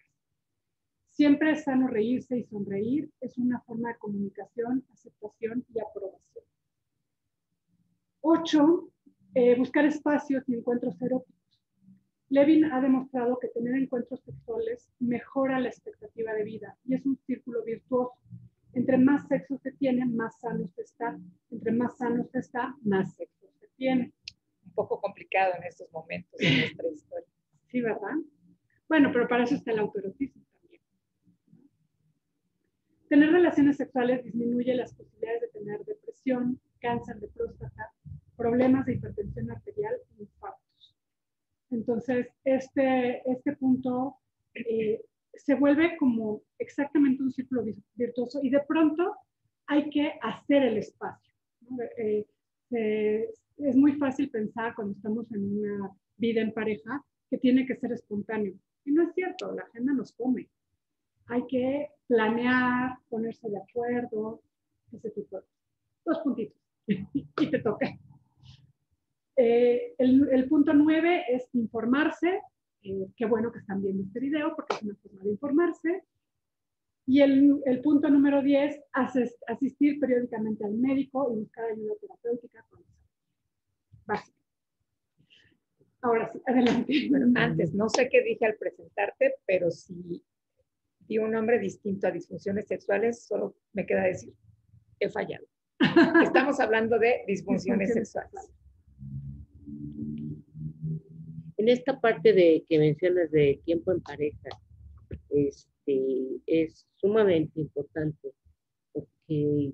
Siempre 1.08 1.52
es 1.52 1.64
sano 1.64 1.88
reírse 1.88 2.38
y 2.38 2.44
sonreír. 2.44 3.10
Es 3.22 3.38
una 3.38 3.62
forma 3.62 3.90
de 3.90 3.98
comunicación, 3.98 4.84
aceptación 4.92 5.66
y 5.74 5.80
aprobación. 5.80 6.46
Ocho, 8.22 8.90
eh, 9.34 9.56
buscar 9.58 9.86
espacios 9.86 10.44
y 10.50 10.56
encuentros 10.56 11.02
eróticos. 11.02 11.36
Levin 12.30 12.66
ha 12.66 12.82
demostrado 12.82 13.38
que 13.40 13.50
tener 13.50 13.76
encuentros 13.76 14.20
sexuales 14.22 14.90
mejora 15.00 15.60
la 15.60 15.70
expectativa 15.70 16.34
de 16.34 16.44
vida 16.44 16.76
y 16.84 16.96
es 16.96 17.06
un 17.06 17.18
círculo 17.26 17.64
virtuoso. 17.64 18.16
Entre 18.74 18.98
más 18.98 19.26
sexo 19.28 19.58
se 19.60 19.72
tiene, 19.74 20.06
más 20.06 20.38
sano 20.40 20.68
se 20.68 20.82
está. 20.82 21.18
Entre 21.50 21.72
más 21.72 21.98
sano 21.98 22.26
se 22.26 22.40
está, 22.40 22.76
más 22.82 23.16
sexo 23.16 23.48
se 23.60 23.68
tiene 23.78 24.12
poco 24.76 25.00
complicado 25.02 25.54
en 25.58 25.64
estos 25.64 25.92
momentos 25.92 26.38
de 26.40 26.50
nuestra 26.50 26.90
historia. 26.90 27.28
Sí, 27.68 27.82
¿verdad? 27.82 28.16
Bueno, 28.88 29.10
pero 29.12 29.28
para 29.28 29.44
eso 29.44 29.56
está 29.56 29.72
el 29.72 29.80
autoerotismo 29.80 30.44
también. 30.62 30.82
Tener 33.10 33.32
relaciones 33.32 33.78
sexuales 33.78 34.24
disminuye 34.24 34.76
las 34.76 34.94
posibilidades 34.94 35.42
de 35.42 35.48
tener 35.60 35.86
depresión, 35.86 36.60
cáncer 36.80 37.20
de 37.20 37.28
próstata, 37.30 37.92
problemas 38.36 38.86
de 38.86 38.94
hipertensión 38.94 39.50
arterial 39.52 39.96
e 40.18 40.24
infartos. 40.24 40.96
Entonces, 41.72 42.28
este, 42.44 43.22
este 43.30 43.56
punto 43.56 44.18
eh, 44.54 45.02
se 45.34 45.56
vuelve 45.56 45.98
como 45.98 46.42
exactamente 46.60 47.24
un 47.24 47.32
círculo 47.32 47.64
virtuoso 47.96 48.40
y 48.44 48.50
de 48.50 48.62
pronto 48.62 49.16
hay 49.68 49.90
que 49.90 50.14
hacer 50.22 50.64
el 50.64 50.78
espacio. 50.78 51.34
¿no? 51.62 51.78
Eh, 51.98 52.26
es 53.58 53.76
muy 53.76 53.94
fácil 53.94 54.30
pensar 54.30 54.76
cuando 54.76 54.94
estamos 54.94 55.32
en 55.32 55.58
una 55.58 55.92
vida 56.18 56.42
en 56.42 56.54
pareja 56.54 57.04
que 57.30 57.38
tiene 57.38 57.66
que 57.66 57.76
ser 57.76 57.92
espontáneo. 57.92 58.54
Y 58.84 58.92
no 58.92 59.04
es 59.04 59.14
cierto, 59.14 59.54
la 59.54 59.64
agenda 59.64 59.94
nos 59.94 60.12
come. 60.14 60.50
Hay 61.28 61.46
que 61.48 61.90
planear, 62.08 62.98
ponerse 63.10 63.50
de 63.50 63.58
acuerdo, 63.58 64.42
ese 64.92 65.10
tipo 65.12 65.38
de. 65.38 65.46
Dos 66.06 66.20
puntitos 66.20 66.58
y 66.88 67.50
te 67.50 67.60
toca. 67.60 67.98
Eh, 69.38 69.96
el, 69.98 70.48
punto 70.48 70.74
nueve 70.74 71.24
es 71.30 71.50
informarse. 71.54 72.42
Eh, 72.84 73.08
qué 73.18 73.26
bueno 73.26 73.52
que 73.52 73.60
están 73.60 73.82
viendo 73.82 74.04
este 74.04 74.20
video 74.20 74.56
porque 74.56 74.76
es 74.76 74.84
una 74.84 74.96
forma 74.96 75.24
de 75.24 75.32
informarse. 75.32 76.04
Y 77.08 77.22
el, 77.22 77.62
el 77.66 77.82
punto 77.82 78.10
número 78.10 78.42
diez, 78.42 78.80
asistir 78.94 80.00
periódicamente 80.00 80.66
al 80.66 80.74
médico 80.74 81.32
y 81.32 81.40
buscar 81.40 81.66
ayuda 81.66 81.94
terapéutica 82.02 82.66
con 82.70 82.84
básico. 84.06 84.38
Ahora 86.02 86.32
sí, 86.32 86.42
adelante. 86.48 87.10
antes, 87.36 87.74
no 87.74 87.90
sé 87.90 88.10
qué 88.10 88.22
dije 88.24 88.46
al 88.46 88.56
presentarte, 88.56 89.36
pero 89.46 89.72
si 89.72 90.24
di 91.08 91.18
un 91.18 91.32
nombre 91.32 91.60
distinto 91.60 92.08
a 92.08 92.12
disfunciones 92.12 92.68
sexuales, 92.68 93.26
solo 93.26 93.56
me 93.74 93.86
queda 93.86 94.04
decir, 94.04 94.34
he 95.00 95.10
fallado. 95.10 95.46
Estamos 96.24 96.60
hablando 96.60 96.98
de 97.00 97.24
disfunciones 97.28 97.94
sexuales. 97.94 98.52
En 101.58 101.70
esta 101.70 102.00
parte 102.00 102.34
de 102.34 102.66
que 102.68 102.80
mencionas 102.80 103.32
de 103.32 103.62
tiempo 103.66 103.92
en 103.92 104.02
pareja, 104.02 104.50
este, 105.30 106.42
es 106.46 106.86
sumamente 106.98 107.60
importante 107.60 108.32
porque 108.92 109.74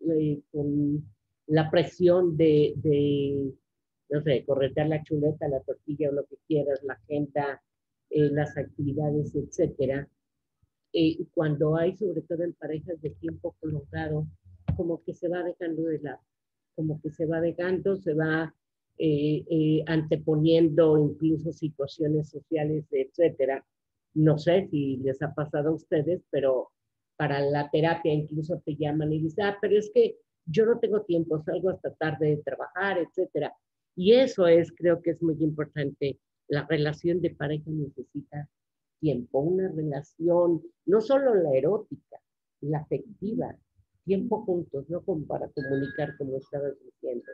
eh, 0.00 0.40
con 0.50 1.04
la 1.46 1.70
presión 1.70 2.36
de, 2.36 2.74
de 2.76 3.52
no 4.14 4.22
sé, 4.22 4.44
corretear 4.44 4.86
la 4.86 5.02
chuleta, 5.02 5.48
la 5.48 5.60
tortilla 5.60 6.08
o 6.08 6.12
lo 6.12 6.24
que 6.26 6.36
quieras, 6.46 6.80
la 6.84 6.94
agenda, 6.94 7.60
eh, 8.10 8.30
las 8.30 8.56
actividades, 8.56 9.34
etcétera. 9.34 10.08
Eh, 10.92 11.26
cuando 11.34 11.76
hay, 11.76 11.96
sobre 11.96 12.22
todo 12.22 12.44
en 12.44 12.52
parejas 12.52 13.00
de 13.02 13.10
tiempo 13.10 13.56
prolongado, 13.60 14.28
como 14.76 15.02
que 15.02 15.14
se 15.14 15.26
va 15.28 15.42
dejando 15.42 15.82
de 15.82 15.98
lado, 15.98 16.20
como 16.76 17.00
que 17.02 17.10
se 17.10 17.26
va 17.26 17.40
dejando, 17.40 17.96
se 17.96 18.14
va 18.14 18.54
eh, 18.98 19.82
anteponiendo 19.86 20.96
incluso 20.96 21.52
situaciones 21.52 22.28
sociales, 22.28 22.86
etcétera. 22.92 23.66
No 24.14 24.38
sé 24.38 24.68
si 24.70 24.98
les 24.98 25.20
ha 25.22 25.34
pasado 25.34 25.70
a 25.70 25.74
ustedes, 25.74 26.22
pero 26.30 26.70
para 27.16 27.40
la 27.40 27.68
terapia 27.68 28.12
incluso 28.12 28.62
te 28.64 28.76
llaman 28.76 29.12
y 29.12 29.22
dicen, 29.22 29.46
ah, 29.46 29.58
pero 29.60 29.76
es 29.76 29.90
que 29.92 30.18
yo 30.46 30.66
no 30.66 30.78
tengo 30.78 31.02
tiempo, 31.02 31.42
salgo 31.42 31.70
hasta 31.70 31.92
tarde 31.94 32.36
de 32.36 32.42
trabajar, 32.44 32.98
etcétera. 32.98 33.52
Y 33.96 34.14
eso 34.14 34.46
es, 34.46 34.72
creo 34.72 35.00
que 35.02 35.10
es 35.10 35.22
muy 35.22 35.36
importante. 35.40 36.18
La 36.48 36.66
relación 36.66 37.20
de 37.20 37.30
pareja 37.30 37.70
necesita 37.70 38.48
tiempo, 39.00 39.40
una 39.40 39.68
relación, 39.68 40.62
no 40.86 41.00
solo 41.00 41.34
la 41.34 41.54
erótica, 41.54 42.20
la 42.60 42.78
afectiva, 42.78 43.56
tiempo 44.04 44.44
juntos, 44.44 44.88
no 44.88 45.02
como 45.02 45.26
para 45.26 45.48
comunicar, 45.48 46.16
como 46.16 46.36
estabas 46.36 46.74
diciendo, 46.84 47.30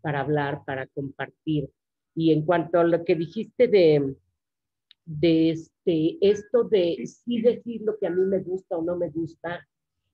para 0.00 0.20
hablar, 0.20 0.62
para 0.64 0.86
compartir. 0.88 1.70
Y 2.14 2.32
en 2.32 2.44
cuanto 2.44 2.80
a 2.80 2.84
lo 2.84 3.04
que 3.04 3.14
dijiste 3.14 3.68
de, 3.68 4.16
de 5.04 5.50
este, 5.50 6.18
esto 6.20 6.64
de 6.64 7.06
sí 7.06 7.40
decir 7.40 7.82
lo 7.82 7.98
que 7.98 8.06
a 8.06 8.10
mí 8.10 8.22
me 8.24 8.40
gusta 8.40 8.76
o 8.76 8.82
no 8.82 8.96
me 8.96 9.10
gusta, 9.10 9.66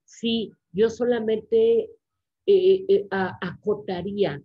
sí, 0.04 0.52
yo 0.72 0.90
solamente 0.90 1.90
eh, 2.46 2.84
eh, 2.88 3.06
acotaría 3.10 4.42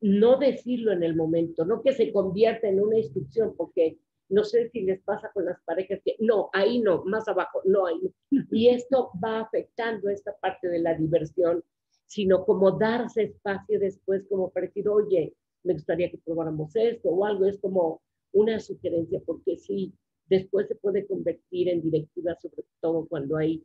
no 0.00 0.38
decirlo 0.38 0.92
en 0.92 1.02
el 1.02 1.16
momento, 1.16 1.64
no 1.64 1.82
que 1.82 1.92
se 1.92 2.12
convierta 2.12 2.68
en 2.68 2.80
una 2.80 2.98
instrucción, 2.98 3.54
porque 3.56 3.98
no 4.28 4.44
sé 4.44 4.68
si 4.68 4.82
les 4.82 5.00
pasa 5.02 5.30
con 5.32 5.46
las 5.46 5.60
parejas 5.62 6.00
que 6.04 6.16
no, 6.20 6.50
ahí 6.52 6.80
no, 6.80 7.04
más 7.04 7.26
abajo, 7.28 7.62
no, 7.64 7.86
ahí 7.86 8.12
Y 8.50 8.68
esto 8.68 9.10
va 9.22 9.40
afectando 9.40 10.08
esta 10.10 10.36
parte 10.38 10.68
de 10.68 10.80
la 10.80 10.94
diversión, 10.94 11.64
sino 12.06 12.44
como 12.44 12.72
darse 12.72 13.22
espacio 13.24 13.78
después, 13.80 14.26
como 14.28 14.50
para 14.50 14.66
decir, 14.66 14.88
oye, 14.88 15.34
me 15.64 15.74
gustaría 15.74 16.10
que 16.10 16.18
probáramos 16.18 16.74
esto 16.76 17.08
o 17.08 17.24
algo, 17.24 17.46
es 17.46 17.58
como 17.58 18.02
una 18.32 18.60
sugerencia, 18.60 19.20
porque 19.24 19.56
sí, 19.56 19.92
después 20.26 20.68
se 20.68 20.76
puede 20.76 21.06
convertir 21.06 21.68
en 21.68 21.82
directiva, 21.82 22.36
sobre 22.40 22.64
todo 22.80 23.06
cuando 23.08 23.36
hay 23.36 23.64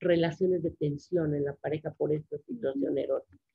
relaciones 0.00 0.62
de 0.62 0.70
tensión 0.70 1.34
en 1.34 1.44
la 1.44 1.54
pareja 1.54 1.92
por 1.92 2.12
esta 2.12 2.38
situación 2.38 2.96
erótica. 2.96 3.47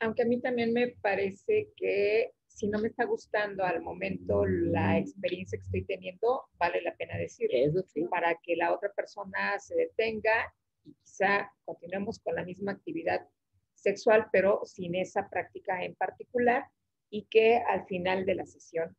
Aunque 0.00 0.22
a 0.22 0.26
mí 0.26 0.40
también 0.40 0.72
me 0.72 0.88
parece 1.02 1.70
que 1.76 2.32
si 2.46 2.68
no 2.68 2.80
me 2.80 2.88
está 2.88 3.04
gustando 3.04 3.64
al 3.64 3.80
momento 3.82 4.44
la 4.44 4.98
experiencia 4.98 5.58
que 5.58 5.64
estoy 5.64 5.84
teniendo, 5.84 6.42
vale 6.58 6.82
la 6.82 6.96
pena 6.96 7.16
decir 7.16 7.48
Eso 7.52 7.84
Para 8.10 8.36
que 8.42 8.56
la 8.56 8.74
otra 8.74 8.90
persona 8.92 9.58
se 9.58 9.76
detenga 9.76 10.52
y 10.84 10.92
quizá 11.04 11.52
continuemos 11.64 12.18
con 12.18 12.34
la 12.34 12.44
misma 12.44 12.72
actividad 12.72 13.26
sexual, 13.74 14.26
pero 14.32 14.62
sin 14.64 14.96
esa 14.96 15.28
práctica 15.28 15.84
en 15.84 15.94
particular 15.94 16.64
y 17.10 17.26
que 17.30 17.58
al 17.58 17.86
final 17.86 18.26
de 18.26 18.34
la 18.34 18.46
sesión 18.46 18.96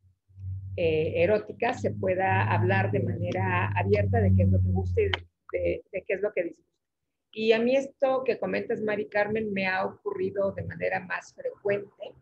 eh, 0.76 1.22
erótica 1.22 1.74
se 1.74 1.90
pueda 1.90 2.50
hablar 2.50 2.90
de 2.90 3.00
manera 3.00 3.70
abierta 3.76 4.20
de 4.20 4.34
qué 4.34 4.44
es 4.44 4.48
lo 4.48 4.60
que 4.60 4.68
gusta 4.68 5.00
y 5.02 5.04
de, 5.52 5.82
de 5.92 6.02
qué 6.06 6.14
es 6.14 6.22
lo 6.22 6.32
que 6.32 6.44
disfruta. 6.44 6.70
Y 7.32 7.52
a 7.52 7.58
mí 7.58 7.76
esto 7.76 8.24
que 8.24 8.38
comentas, 8.38 8.80
Mari 8.80 9.08
Carmen, 9.08 9.52
me 9.52 9.66
ha 9.66 9.84
ocurrido 9.86 10.52
de 10.52 10.64
manera 10.64 11.00
más 11.00 11.32
frecuente 11.34 12.12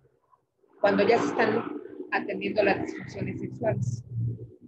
cuando 0.81 1.07
ya 1.07 1.19
se 1.19 1.29
están 1.29 1.81
atendiendo 2.13 2.63
las 2.63 2.83
disfunciones 2.83 3.41
sexuales 3.41 4.05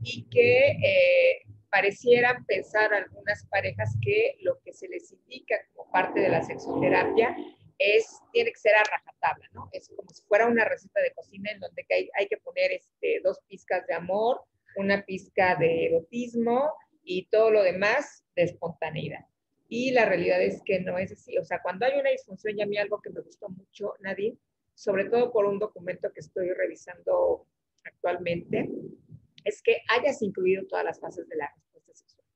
y 0.02 0.24
que 0.30 0.68
eh, 0.70 1.42
parecieran 1.70 2.44
pensar 2.46 2.92
algunas 2.92 3.46
parejas 3.46 3.96
que 4.02 4.36
lo 4.40 4.58
que 4.60 4.72
se 4.72 4.88
les 4.88 5.12
indica 5.12 5.56
como 5.74 5.90
parte 5.90 6.20
de 6.20 6.28
la 6.28 6.42
sexoterapia 6.42 7.36
es, 7.78 8.20
tiene 8.32 8.52
que 8.52 8.58
ser 8.58 8.74
a 8.74 8.82
rajatabla, 8.82 9.46
¿no? 9.52 9.68
Es 9.72 9.88
como 9.88 10.08
si 10.10 10.22
fuera 10.22 10.46
una 10.46 10.64
receta 10.64 11.00
de 11.00 11.12
cocina 11.12 11.50
en 11.50 11.60
donde 11.60 11.86
hay, 11.90 12.10
hay 12.18 12.26
que 12.28 12.36
poner 12.38 12.72
este, 12.72 13.20
dos 13.22 13.40
pizcas 13.48 13.86
de 13.86 13.94
amor, 13.94 14.42
una 14.76 15.02
pizca 15.04 15.56
de 15.56 15.86
erotismo 15.86 16.72
y 17.02 17.26
todo 17.26 17.50
lo 17.50 17.62
demás 17.62 18.24
de 18.36 18.42
espontaneidad. 18.42 19.29
Y 19.72 19.92
la 19.92 20.04
realidad 20.04 20.42
es 20.42 20.62
que 20.64 20.80
no 20.80 20.98
es 20.98 21.12
así. 21.12 21.38
O 21.38 21.44
sea, 21.44 21.62
cuando 21.62 21.86
hay 21.86 21.98
una 21.98 22.10
disfunción, 22.10 22.58
y 22.58 22.62
a 22.62 22.66
mí 22.66 22.76
algo 22.76 23.00
que 23.00 23.10
me 23.10 23.20
gustó 23.20 23.48
mucho, 23.48 23.94
Nadine, 24.00 24.36
sobre 24.74 25.04
todo 25.04 25.32
por 25.32 25.46
un 25.46 25.60
documento 25.60 26.12
que 26.12 26.18
estoy 26.18 26.50
revisando 26.50 27.46
actualmente, 27.84 28.68
es 29.44 29.62
que 29.62 29.78
hayas 29.88 30.22
incluido 30.22 30.66
todas 30.66 30.84
las 30.84 30.98
fases 30.98 31.28
de 31.28 31.36
la 31.36 31.48
respuesta 31.54 31.94
sexual. 31.94 32.26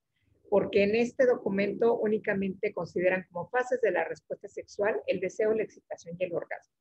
Porque 0.48 0.84
en 0.84 0.94
este 0.94 1.26
documento 1.26 1.98
únicamente 1.98 2.72
consideran 2.72 3.26
como 3.32 3.48
fases 3.48 3.80
de 3.80 3.90
la 3.90 4.04
respuesta 4.04 4.46
sexual 4.46 5.00
el 5.08 5.18
deseo, 5.18 5.52
la 5.54 5.64
excitación 5.64 6.16
y 6.16 6.24
el 6.24 6.34
orgasmo. 6.34 6.72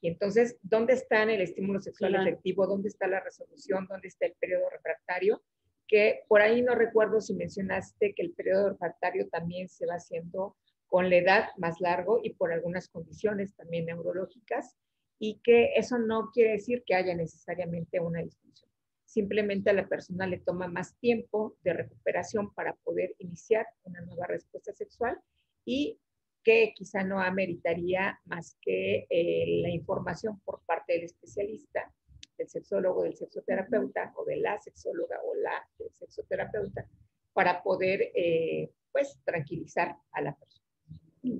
Y 0.00 0.08
entonces, 0.08 0.56
¿dónde 0.62 0.94
está 0.94 1.24
el 1.24 1.42
estímulo 1.42 1.78
sexual 1.82 2.14
efectivo? 2.14 2.66
¿Dónde 2.66 2.88
está 2.88 3.06
la 3.06 3.20
resolución? 3.20 3.86
¿Dónde 3.86 4.08
está 4.08 4.24
el 4.24 4.32
periodo 4.40 4.70
refractario? 4.70 5.42
Que 5.90 6.22
por 6.28 6.40
ahí 6.40 6.62
no 6.62 6.76
recuerdo 6.76 7.20
si 7.20 7.34
mencionaste 7.34 8.14
que 8.14 8.22
el 8.22 8.32
periodo 8.32 8.68
refractario 8.70 9.28
también 9.28 9.68
se 9.68 9.86
va 9.86 9.94
haciendo 9.94 10.56
con 10.86 11.10
la 11.10 11.16
edad 11.16 11.48
más 11.56 11.80
largo 11.80 12.20
y 12.22 12.34
por 12.34 12.52
algunas 12.52 12.88
condiciones 12.88 13.56
también 13.56 13.86
neurológicas 13.86 14.76
y 15.18 15.40
que 15.42 15.72
eso 15.74 15.98
no 15.98 16.30
quiere 16.32 16.52
decir 16.52 16.84
que 16.86 16.94
haya 16.94 17.14
necesariamente 17.14 17.98
una 17.98 18.22
disfunción. 18.22 18.70
Simplemente 19.04 19.70
a 19.70 19.72
la 19.72 19.88
persona 19.88 20.26
le 20.28 20.38
toma 20.38 20.68
más 20.68 20.96
tiempo 21.00 21.56
de 21.64 21.72
recuperación 21.72 22.54
para 22.54 22.74
poder 22.84 23.16
iniciar 23.18 23.66
una 23.82 24.00
nueva 24.02 24.28
respuesta 24.28 24.72
sexual 24.72 25.18
y 25.64 25.98
que 26.44 26.72
quizá 26.74 27.02
no 27.02 27.20
ameritaría 27.20 28.20
más 28.24 28.56
que 28.62 29.06
eh, 29.10 29.60
la 29.62 29.70
información 29.70 30.40
por 30.44 30.62
parte 30.64 30.92
del 30.92 31.04
especialista, 31.04 31.92
del 32.40 32.48
sexólogo, 32.48 33.04
del 33.04 33.16
sexoterapeuta 33.16 34.12
o 34.16 34.24
de 34.24 34.36
la 34.36 34.58
sexóloga 34.58 35.20
o 35.24 35.34
la 35.36 35.66
del 35.78 35.92
sexoterapeuta 35.92 36.86
para 37.32 37.62
poder 37.62 38.10
eh, 38.14 38.70
pues 38.90 39.18
tranquilizar 39.24 39.94
a 40.12 40.22
la 40.22 40.34
persona. 40.34 40.66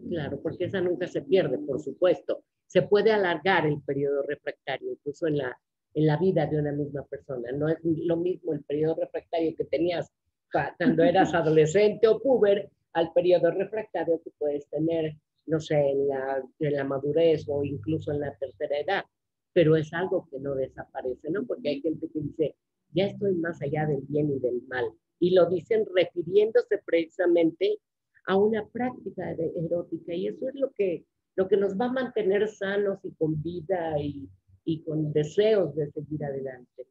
Claro, 0.09 0.41
porque 0.43 0.67
esa 0.67 0.81
nunca 0.81 1.09
se 1.09 1.23
pierde, 1.23 1.59
por 1.59 1.81
supuesto. 1.81 2.45
Se 2.67 2.83
puede 2.83 3.11
alargar 3.11 3.67
el 3.67 3.81
periodo 3.83 4.23
refractario, 4.23 4.93
incluso 4.93 5.27
en 5.27 5.39
la 5.39 5.59
en 5.95 6.07
la 6.07 6.17
vida 6.17 6.47
de 6.47 6.59
una 6.59 6.73
misma 6.73 7.05
persona. 7.05 7.51
No 7.53 7.69
es 7.69 7.79
lo 7.83 8.17
mismo 8.17 8.53
el 8.53 8.63
periodo 8.63 8.97
refractario 9.01 9.55
que 9.57 9.65
tenías 9.65 10.11
cuando 10.53 11.03
eras 11.03 11.35
adolescente 11.35 12.07
o 12.09 12.21
puber 12.21 12.71
al 12.93 13.13
periodo 13.13 13.51
refractario 13.51 14.21
que 14.23 14.31
puedes 14.39 14.69
tener, 14.69 15.17
no 15.47 15.61
sé, 15.61 15.77
en 15.91 16.09
la, 16.09 16.43
en 16.59 16.75
la 16.75 16.85
madurez 16.85 17.45
o 17.49 17.65
incluso 17.65 18.13
en 18.13 18.21
la 18.21 18.35
tercera 18.37 18.79
edad. 18.79 19.05
Pero 19.53 19.77
es 19.77 19.93
algo 19.93 20.29
que 20.31 20.39
no 20.39 20.55
desaparece, 20.55 21.31
¿no? 21.31 21.45
Porque 21.45 21.69
hay 21.69 21.81
gente 21.81 22.09
que 22.09 22.21
dice, 22.21 22.57
ya 22.93 23.07
estoy 23.07 23.35
más 23.35 23.61
allá 23.63 23.87
del 23.87 24.03
bien 24.03 24.31
y 24.31 24.39
del 24.39 24.63
mal. 24.69 24.85
Y 25.19 25.35
lo 25.35 25.49
dicen 25.49 25.85
refiriéndose 25.95 26.79
precisamente 26.85 27.79
a 28.27 28.37
una 28.37 28.67
práctica 28.69 29.31
erótica. 29.33 30.15
Y 30.15 30.29
eso 30.29 30.49
es 30.49 30.55
lo 30.55 30.71
que, 30.73 31.05
lo 31.37 31.49
que 31.49 31.57
nos 31.57 31.79
va 31.79 31.87
a 31.87 31.93
mantener 31.93 32.49
sanos 32.49 32.99
y 33.05 33.13
con 33.13 33.43
vida 33.43 34.01
y, 34.01 34.29
y 34.65 34.83
con 34.83 35.13
deseos 35.13 35.75
de 35.75 35.91
seguir 35.91 36.25
adelante. 36.25 36.87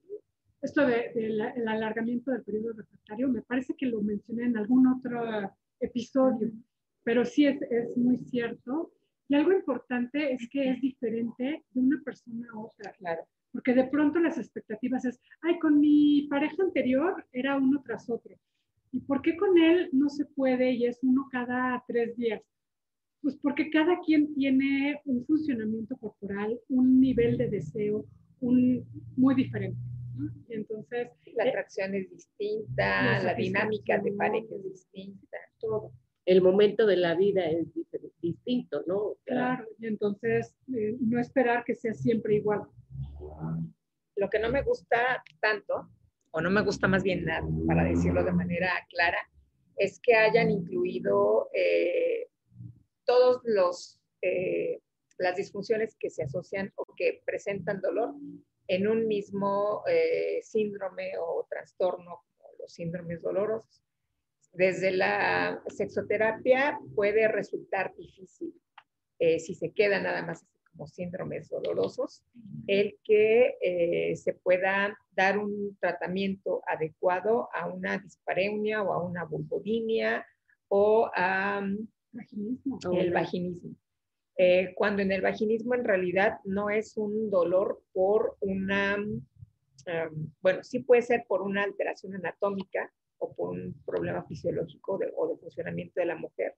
Esto 0.61 0.85
del 0.85 1.39
alargamiento 1.67 2.31
del 2.31 2.43
periodo 2.43 2.73
refractario, 2.73 3.29
me 3.29 3.41
parece 3.41 3.75
que 3.75 3.85
lo 3.85 4.01
mencioné 4.01 4.43
en 4.43 4.57
algún 4.57 4.87
otro 4.87 5.21
episodio, 5.79 6.51
pero 7.03 7.23
sí 7.23 7.45
es, 7.45 7.61
es 7.61 7.95
muy 7.95 8.17
cierto. 8.17 8.91
Y 9.29 9.35
algo 9.35 9.53
importante 9.53 10.33
es 10.33 10.49
que 10.49 10.71
es 10.71 10.81
diferente 10.81 11.63
de 11.69 11.79
una 11.79 12.01
persona 12.03 12.47
a 12.51 12.59
otra, 12.59 12.91
claro. 12.93 13.21
Porque 13.51 13.75
de 13.75 13.85
pronto 13.85 14.19
las 14.19 14.37
expectativas 14.39 15.05
es, 15.05 15.19
ay, 15.41 15.59
con 15.59 15.79
mi 15.79 16.27
pareja 16.29 16.55
anterior 16.61 17.23
era 17.31 17.55
uno 17.55 17.81
tras 17.83 18.09
otro. 18.09 18.35
¿Y 18.91 19.01
por 19.01 19.21
qué 19.21 19.37
con 19.37 19.55
él 19.57 19.89
no 19.91 20.09
se 20.09 20.25
puede 20.25 20.71
y 20.71 20.85
es 20.85 20.99
uno 21.03 21.29
cada 21.31 21.83
tres 21.87 22.17
días? 22.17 22.41
Pues 23.21 23.37
porque 23.37 23.69
cada 23.69 23.99
quien 24.03 24.33
tiene 24.33 24.99
un 25.05 25.23
funcionamiento 25.25 25.95
corporal, 25.97 26.59
un 26.67 26.99
nivel 26.99 27.37
de 27.37 27.49
deseo 27.49 28.05
un, 28.39 28.83
muy 29.15 29.35
diferente. 29.35 29.77
entonces, 30.49 31.09
la 31.35 31.45
eh, 31.45 31.49
atracción 31.49 31.93
es 31.93 32.09
distinta, 32.09 33.21
la 33.21 33.33
dinámica 33.35 33.99
de 33.99 34.11
pareja 34.13 34.55
es 34.55 34.63
distinta, 34.63 35.37
todo. 35.59 35.91
El 36.29 36.41
momento 36.41 36.85
de 36.85 36.97
la 36.97 37.15
vida 37.15 37.45
es 37.45 37.67
distinto, 38.21 38.83
¿no? 38.85 39.15
Claro, 39.25 39.65
y 39.79 39.87
entonces 39.87 40.55
eh, 40.75 40.95
no 40.99 41.19
esperar 41.19 41.63
que 41.63 41.73
sea 41.73 41.93
siempre 41.93 42.35
igual. 42.35 42.61
Lo 44.15 44.29
que 44.29 44.37
no 44.37 44.51
me 44.51 44.61
gusta 44.61 45.23
tanto, 45.41 45.89
o 46.31 46.41
no 46.41 46.51
me 46.51 46.61
gusta 46.61 46.87
más 46.87 47.01
bien 47.01 47.25
nada, 47.25 47.47
para 47.65 47.83
decirlo 47.83 48.23
de 48.23 48.31
manera 48.31 48.69
clara, 48.89 49.27
es 49.75 49.99
que 49.99 50.13
hayan 50.13 50.51
incluido 50.51 51.49
eh, 51.53 52.27
todos 53.05 53.41
los 53.45 53.99
eh, 54.21 54.81
las 55.17 55.35
disfunciones 55.35 55.95
que 55.99 56.09
se 56.09 56.23
asocian 56.23 56.71
o 56.75 56.85
que 56.95 57.21
presentan 57.25 57.81
dolor 57.81 58.13
en 58.67 58.87
un 58.87 59.07
mismo 59.07 59.83
eh, 59.87 60.39
síndrome 60.43 61.11
o 61.19 61.45
trastorno, 61.49 62.23
como 62.37 62.53
los 62.59 62.71
síndromes 62.71 63.21
dolorosos. 63.21 63.83
Desde 64.51 64.91
la 64.91 65.61
sexoterapia 65.67 66.79
puede 66.95 67.27
resultar 67.27 67.93
difícil, 67.95 68.53
eh, 69.19 69.39
si 69.39 69.53
se 69.53 69.71
queda 69.71 69.99
nada 69.99 70.21
más 70.23 70.45
como 70.71 70.87
síndromes 70.87 71.49
dolorosos, 71.49 72.23
el 72.67 72.97
que 73.03 74.15
se 74.15 74.33
pueda 74.33 74.97
dar 75.11 75.37
un 75.37 75.77
tratamiento 75.79 76.61
adecuado 76.67 77.49
a 77.53 77.67
una 77.67 77.97
dispareunia 77.97 78.81
o 78.83 78.93
a 78.93 79.03
una 79.03 79.25
vulvodinia 79.25 80.25
o 80.69 81.09
a 81.13 81.61
Vaginismo. 82.11 82.79
El 82.91 83.11
vaginismo. 83.11 83.75
Eh, 84.37 84.73
cuando 84.75 85.01
en 85.01 85.11
el 85.11 85.21
vaginismo 85.21 85.75
en 85.75 85.83
realidad 85.83 86.39
no 86.45 86.69
es 86.69 86.95
un 86.97 87.29
dolor 87.29 87.81
por 87.91 88.37
una, 88.39 88.95
em, 88.95 90.31
bueno, 90.41 90.63
sí 90.63 90.79
puede 90.79 91.01
ser 91.01 91.25
por 91.27 91.41
una 91.41 91.63
alteración 91.63 92.15
anatómica 92.15 92.91
o 93.19 93.33
por 93.33 93.49
un 93.51 93.75
problema 93.85 94.23
fisiológico 94.23 94.99
o 95.15 95.27
de 95.27 95.37
funcionamiento 95.37 95.99
de 95.99 96.05
la 96.05 96.15
mujer, 96.15 96.55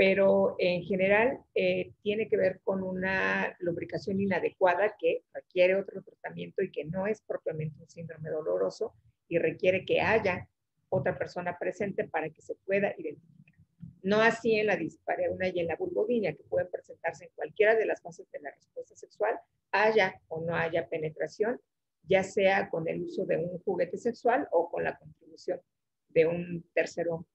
pero 0.00 0.54
en 0.58 0.82
general 0.82 1.40
eh, 1.54 1.92
tiene 2.02 2.28
que 2.28 2.36
ver 2.36 2.60
con 2.64 2.82
una 2.82 3.54
lubricación 3.58 4.20
inadecuada 4.20 4.94
que 4.98 5.24
requiere 5.34 5.74
otro 5.74 6.02
tratamiento 6.02 6.62
y 6.62 6.70
que 6.70 6.84
no 6.84 7.06
es 7.06 7.20
propiamente 7.20 7.82
un 7.82 7.90
síndrome 7.90 8.30
doloroso 8.30 8.94
y 9.28 9.38
requiere 9.38 9.84
que 9.84 10.00
haya 10.00 10.48
otra 10.88 11.18
persona 11.18 11.58
presente 11.58 12.08
para 12.08 12.30
que 12.30 12.40
se 12.40 12.54
pueda 12.64 12.94
identificar. 12.96 13.60
No 14.02 14.22
así 14.22 14.54
en 14.54 14.68
la 14.68 14.76
dispareunia 14.76 15.48
y 15.54 15.60
en 15.60 15.66
la 15.66 15.76
vulvodinia, 15.76 16.34
que 16.34 16.44
pueden 16.44 16.70
presentarse 16.70 17.26
en 17.26 17.30
cualquiera 17.34 17.74
de 17.74 17.84
las 17.84 18.00
fases 18.00 18.26
de 18.30 18.40
la 18.40 18.50
respuesta 18.52 18.96
sexual, 18.96 19.38
haya 19.70 20.20
o 20.28 20.40
no 20.40 20.56
haya 20.56 20.88
penetración, 20.88 21.60
ya 22.08 22.22
sea 22.22 22.70
con 22.70 22.88
el 22.88 23.02
uso 23.02 23.26
de 23.26 23.36
un 23.36 23.58
juguete 23.58 23.98
sexual 23.98 24.48
o 24.50 24.70
con 24.70 24.82
la 24.82 24.96
contribución 24.96 25.60
de 26.10 26.26
un 26.26 26.64
tercero 26.74 27.26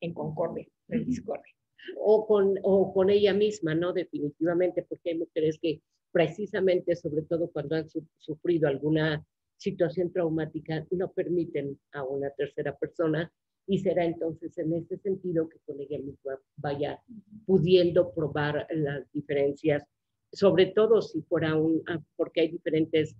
en 0.00 0.14
concordia, 0.14 0.66
en 0.88 1.04
discordia. 1.04 1.54
O 1.96 2.26
con, 2.26 2.58
o 2.62 2.92
con 2.92 3.10
ella 3.10 3.34
misma, 3.34 3.74
¿no? 3.74 3.92
Definitivamente, 3.92 4.82
porque 4.82 5.10
hay 5.10 5.18
mujeres 5.18 5.58
que 5.60 5.80
precisamente, 6.12 6.96
sobre 6.96 7.22
todo 7.22 7.50
cuando 7.50 7.76
han 7.76 7.86
sufrido 8.18 8.68
alguna 8.68 9.24
situación 9.56 10.12
traumática, 10.12 10.86
no 10.90 11.12
permiten 11.12 11.78
a 11.92 12.02
una 12.04 12.30
tercera 12.30 12.76
persona 12.76 13.30
y 13.66 13.78
será 13.78 14.04
entonces 14.04 14.56
en 14.58 14.72
ese 14.74 14.96
sentido 14.98 15.48
que 15.48 15.58
con 15.66 15.80
ella 15.80 15.98
misma 15.98 16.38
vaya 16.56 17.00
pudiendo 17.46 18.12
probar 18.12 18.66
las 18.70 19.10
diferencias, 19.12 19.84
sobre 20.32 20.66
todo 20.66 21.02
si 21.02 21.22
fuera 21.22 21.56
un, 21.56 21.82
ah, 21.86 22.02
porque 22.16 22.40
hay 22.40 22.48
diferentes 22.48 23.16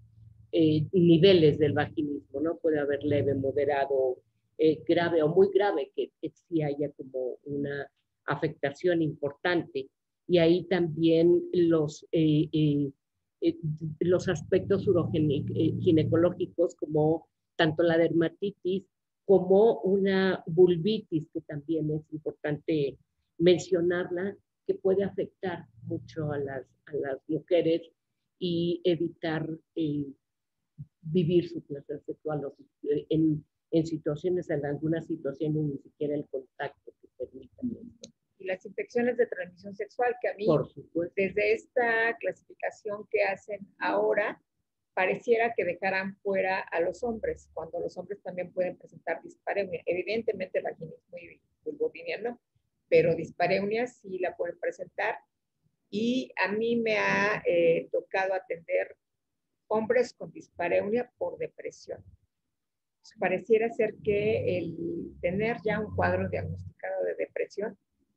eh, 0.52 0.84
niveles 0.92 1.58
del 1.58 1.72
vaginismo, 1.72 2.40
¿no? 2.40 2.56
Puede 2.56 2.80
haber 2.80 3.04
leve, 3.04 3.34
moderado, 3.34 4.16
eh, 4.62 4.83
grave 4.87 5.23
o 5.23 5.29
muy 5.29 5.49
grave, 5.53 5.90
que, 5.96 6.12
sí 6.33 6.62
haya 6.62 6.90
como 6.92 7.38
una 7.44 7.90
afectación 8.27 9.03
importante. 9.03 9.88
Y 10.29 10.38
ahí 10.38 10.64
también 10.64 11.42
los, 11.53 12.07
eh, 12.12 12.92
los 14.01 14.29
aspectos 14.29 14.87
ginecológicos 15.81 16.77
como 16.77 17.27
tanto 17.57 17.83
la 17.83 17.99
dermatitis 17.99 18.85
como 19.31 19.81
una 19.83 20.42
vulvitis, 20.46 21.29
que 21.33 21.40
también 21.42 21.90
es 21.92 22.12
importante 22.12 22.99
mencionarla, 23.38 24.37
que 24.66 24.75
puede 24.75 25.05
afectar 25.05 25.66
mucho 25.85 26.33
a 26.33 26.38
las, 26.38 26.66
a 26.87 26.94
las 26.96 27.18
mujeres 27.29 27.83
y 28.40 28.81
evitar 28.83 29.49
eh, 29.77 30.05
vivir 31.03 31.49
su 31.49 31.61
placer 31.62 32.03
sexual 32.07 32.42
en, 33.09 33.44
en 33.70 33.87
situaciones, 33.87 34.50
en 34.50 34.64
algunas 34.64 35.06
situaciones, 35.06 35.62
ni 35.62 35.78
siquiera 35.78 36.14
el 36.14 36.26
contacto 36.28 36.92
que 37.00 37.09
permitan 37.18 37.70
esto. 37.70 38.11
Y 38.38 38.44
las 38.46 38.64
infecciones 38.64 39.16
de 39.16 39.26
transmisión 39.26 39.76
sexual, 39.76 40.16
que 40.20 40.28
a 40.28 40.35
mí, 40.35 40.46
desde 41.14 41.52
esta 41.52 42.16
clasificación 42.18 43.06
que 43.11 43.22
hacen 43.24 43.61
ahora, 43.78 44.42
pareciera 44.94 45.52
que 45.54 45.64
dejaran 45.64 46.16
fuera 46.16 46.61
a 46.61 46.80
los 46.80 47.02
hombres, 47.02 47.48
cuando 47.52 47.78
los 47.80 47.96
hombres 47.96 48.22
también 48.22 48.52
pueden 48.52 48.76
presentar 48.76 49.22
dispareunia. 49.22 49.83
Evidentemente, 49.87 50.61
vaginismo 50.61 51.18
y 51.18 51.40
vulvodynia 51.64 52.38
pero 52.88 53.14
dispareunia 53.14 53.87
sí 53.87 54.18
la 54.18 54.37
pueden 54.37 54.59
presentar. 54.59 55.16
Y 55.90 56.33
a 56.44 56.52
mí 56.52 56.76
me 56.76 56.98
ha 56.98 57.42
eh, 57.46 57.88
tocado 57.92 58.35
atender 58.35 58.96
hombres 59.68 60.12
con 60.12 60.33
dispareunia 60.33 61.11
por 61.16 61.38
depresión. 61.38 62.04
Pareciera 63.18 63.70
ser 63.70 63.94
que 64.04 64.58
el 64.58 65.14
tener 65.20 65.56
ya 65.64 65.80
un 65.80 65.94
cuadro 65.94 66.28
diagnosticado 66.28 67.04
de 67.04 67.14
depresión 67.16 67.76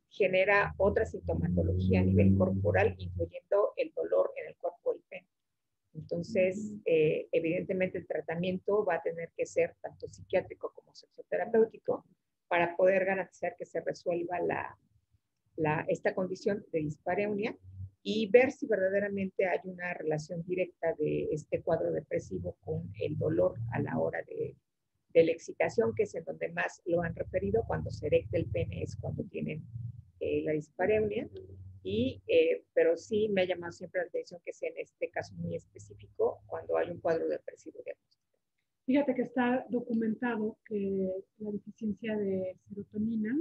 genera 0.09 0.75
otra 0.77 1.05
sintomatología 1.05 2.01
a 2.01 2.03
nivel 2.03 2.37
corporal, 2.37 2.95
incluyendo 2.97 3.73
el 3.77 3.91
dolor 3.95 4.31
en 4.37 4.49
el 4.49 4.55
cuerpo 4.57 4.93
del 4.93 5.01
pene. 5.09 5.27
Entonces, 5.95 6.73
eh, 6.85 7.27
evidentemente 7.31 7.97
el 7.97 8.07
tratamiento 8.07 8.85
va 8.85 8.95
a 8.95 9.01
tener 9.01 9.31
que 9.35 9.45
ser 9.45 9.75
tanto 9.81 10.07
psiquiátrico 10.07 10.71
como 10.73 10.93
sexoterapéutico 10.93 12.05
para 12.47 12.75
poder 12.75 13.05
garantizar 13.05 13.55
que 13.57 13.65
se 13.65 13.81
resuelva 13.81 14.39
la, 14.39 14.77
la, 15.55 15.85
esta 15.87 16.13
condición 16.13 16.65
de 16.71 16.79
dispareunia 16.79 17.57
y 18.03 18.29
ver 18.29 18.51
si 18.51 18.67
verdaderamente 18.67 19.47
hay 19.47 19.59
una 19.63 19.93
relación 19.93 20.43
directa 20.43 20.93
de 20.97 21.29
este 21.31 21.61
cuadro 21.61 21.91
depresivo 21.91 22.57
con 22.61 22.91
el 22.99 23.17
dolor 23.17 23.55
a 23.71 23.79
la 23.79 23.97
hora 23.97 24.21
de, 24.27 24.55
de 25.13 25.26
la 25.26 25.32
excitación, 25.32 25.93
que 25.95 26.04
es 26.04 26.15
en 26.15 26.23
donde 26.23 26.49
más 26.49 26.82
lo 26.86 27.02
han 27.02 27.15
referido, 27.15 27.63
cuando 27.67 27.91
se 27.91 28.08
erecta 28.08 28.38
el 28.38 28.45
pene 28.47 28.84
es 28.84 28.95
cuando 28.95 29.23
tienen 29.23 29.63
eh, 30.19 30.41
la 30.43 30.54
dispareunia, 30.54 31.30
y, 31.84 32.21
eh, 32.28 32.63
pero 32.73 32.95
sí 32.97 33.28
me 33.30 33.41
ha 33.41 33.45
llamado 33.45 33.73
siempre 33.73 34.02
la 34.02 34.08
atención 34.08 34.41
que 34.45 34.54
sea 34.54 34.69
en 34.69 34.78
este 34.78 35.10
caso 35.10 35.36
muy 35.36 35.56
específico 35.56 36.39
cuando 36.47 36.78
hay 36.78 36.89
un 36.89 36.99
cuadro 36.99 37.28
depresivo 37.28 37.82
diagnóstico. 37.84 38.23
Fíjate 38.86 39.15
que 39.15 39.21
está 39.23 39.65
documentado 39.69 40.58
que 40.65 41.10
la 41.39 41.52
deficiencia 41.52 42.17
de 42.17 42.58
serotonina 42.67 43.38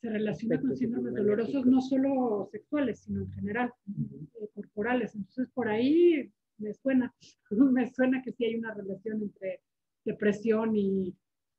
se 0.00 0.10
relaciona 0.10 0.60
con 0.60 0.76
síndromes 0.76 1.14
dolorosos 1.14 1.66
no 1.66 1.80
solo 1.80 2.48
sexuales, 2.52 3.00
sino 3.00 3.22
en 3.22 3.32
general, 3.32 3.72
eh, 4.40 4.48
corporales. 4.54 5.14
Entonces, 5.14 5.48
por 5.52 5.68
ahí 5.68 6.30
me 6.58 6.72
suena, 6.74 7.14
me 7.50 7.92
suena 7.92 8.22
que 8.22 8.32
sí 8.32 8.44
hay 8.44 8.54
una 8.54 8.74
relación 8.74 9.22
entre 9.22 9.60
depresión 10.04 10.76
y, 10.76 11.14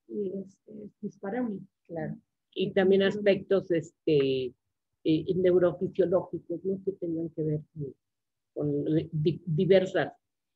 y 0.08 0.34
este, 0.40 0.90
dispareunia. 1.02 1.62
Claro. 1.88 2.16
Y 2.54 2.72
también 2.72 3.04
aspectos 3.04 3.70
este, 3.72 4.54
eh, 5.04 5.36
neurofisiológicos, 5.36 6.64
¿no? 6.66 6.82
Que 6.84 6.92
tengan 6.94 7.30
que 7.30 7.44
ver 7.44 7.62
con, 8.54 8.86
diversas, 9.14 10.14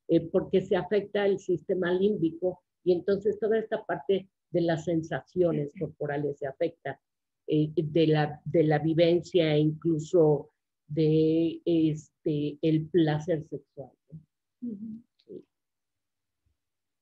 eh, 0.08 0.22
porque 0.32 0.62
se 0.62 0.76
afecta 0.76 1.26
el 1.26 1.40
sistema 1.40 1.94
límbico 1.94 2.62
y 2.84 2.94
entonces 2.94 3.40
toda 3.40 3.58
esta 3.58 3.86
parte 3.86 4.28
de 4.52 4.62
las 4.62 4.86
sensaciones 4.86 5.72
corporales 5.80 6.38
se 6.38 6.48
afecta 6.48 7.00
eh, 7.48 7.72
de, 7.76 8.08
la, 8.08 8.42
de 8.46 8.64
la 8.64 8.80
vivencia 8.80 9.56
e 9.56 9.60
incluso 9.60 10.50
de 10.88 11.62
este, 11.66 12.58
el 12.62 12.88
placer 12.90 13.44
sexual. 13.50 13.92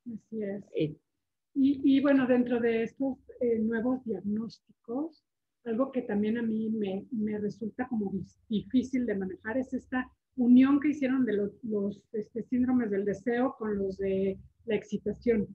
Así 0.06 0.42
es. 0.42 0.64
Eh, 0.74 0.96
y, 1.54 1.96
y, 1.96 2.00
bueno, 2.00 2.26
dentro 2.26 2.60
de 2.60 2.84
estos 2.84 3.18
eh, 3.40 3.58
nuevos 3.58 4.02
diagnósticos, 4.04 5.22
algo 5.64 5.92
que 5.92 6.02
también 6.02 6.38
a 6.38 6.42
mí 6.42 6.70
me, 6.70 7.06
me, 7.10 7.38
resulta 7.38 7.86
como 7.88 8.12
difícil 8.48 9.06
de 9.06 9.14
manejar 9.14 9.58
es 9.58 9.72
esta 9.74 10.10
unión 10.36 10.80
que 10.80 10.88
hicieron 10.88 11.24
de 11.24 11.34
los, 11.34 11.62
los 11.62 12.02
este, 12.12 12.42
síndromes 12.44 12.90
del 12.90 13.04
deseo 13.04 13.54
con 13.58 13.78
los 13.78 13.98
de 13.98 14.38
la 14.64 14.74
excitación 14.74 15.54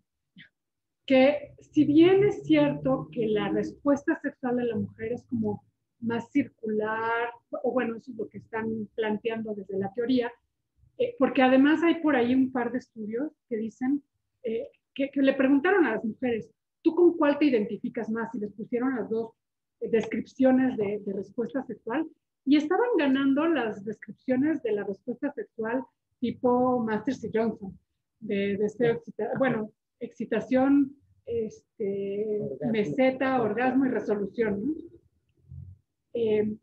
que 1.08 1.54
si 1.62 1.86
bien 1.86 2.24
es 2.26 2.44
cierto 2.44 3.10
que 3.12 3.28
la 3.28 3.50
respuesta 3.50 4.20
sexual 4.22 4.58
de 4.58 4.66
la 4.66 4.76
mujer 4.76 5.14
es 5.14 5.24
como 5.24 5.64
más 6.00 6.30
circular, 6.32 7.32
o 7.64 7.72
bueno, 7.72 7.96
eso 7.96 8.12
es 8.12 8.18
lo 8.18 8.28
que 8.28 8.38
están 8.40 8.88
planteando 8.94 9.56
desde 9.56 9.80
la 9.80 9.92
teoría, 9.94 10.32
eh, 10.98 11.16
porque 11.18 11.42
además 11.42 11.82
hay 11.82 12.02
por 12.02 12.16
ahí 12.16 12.36
un 12.36 12.52
par 12.52 12.72
de 12.72 12.80
estudios 12.80 13.32
que 13.50 13.56
dicen, 13.56 14.04
eh, 14.44 14.68
que, 14.94 15.10
le 15.16 15.34
preguntaron 15.34 15.86
a 15.86 15.96
las 15.96 16.04
mujeres, 16.06 16.50
¿tú 16.82 16.96
con 16.96 17.16
cuál 17.18 17.38
te 17.38 17.46
identificas 17.46 18.10
más? 18.10 18.34
Y 18.36 18.40
les 18.40 18.54
pusieron 18.54 18.96
las 18.96 19.10
dos 19.10 19.32
descripciones 19.80 20.76
de, 20.78 21.02
respuesta 21.14 21.64
sexual, 21.64 22.08
y 22.46 22.56
estaban 22.56 22.90
ganando 22.98 23.48
las 23.48 23.84
descripciones 23.84 24.64
de 24.64 24.72
la 24.72 24.84
respuesta 24.84 25.32
sexual 25.34 25.84
tipo 26.20 26.80
Masters 26.80 27.24
y 27.26 27.30
Johnson, 27.34 27.78
de 28.20 28.58
deseo, 28.58 29.02
bueno, 29.38 29.72
excitación, 30.00 30.96
este, 31.26 32.40
meseta, 32.72 33.42
orgasmo 33.42 33.86
y 33.86 33.90
resolución. 33.90 34.62
¿no? 34.66 34.74
Eh, 36.14 36.56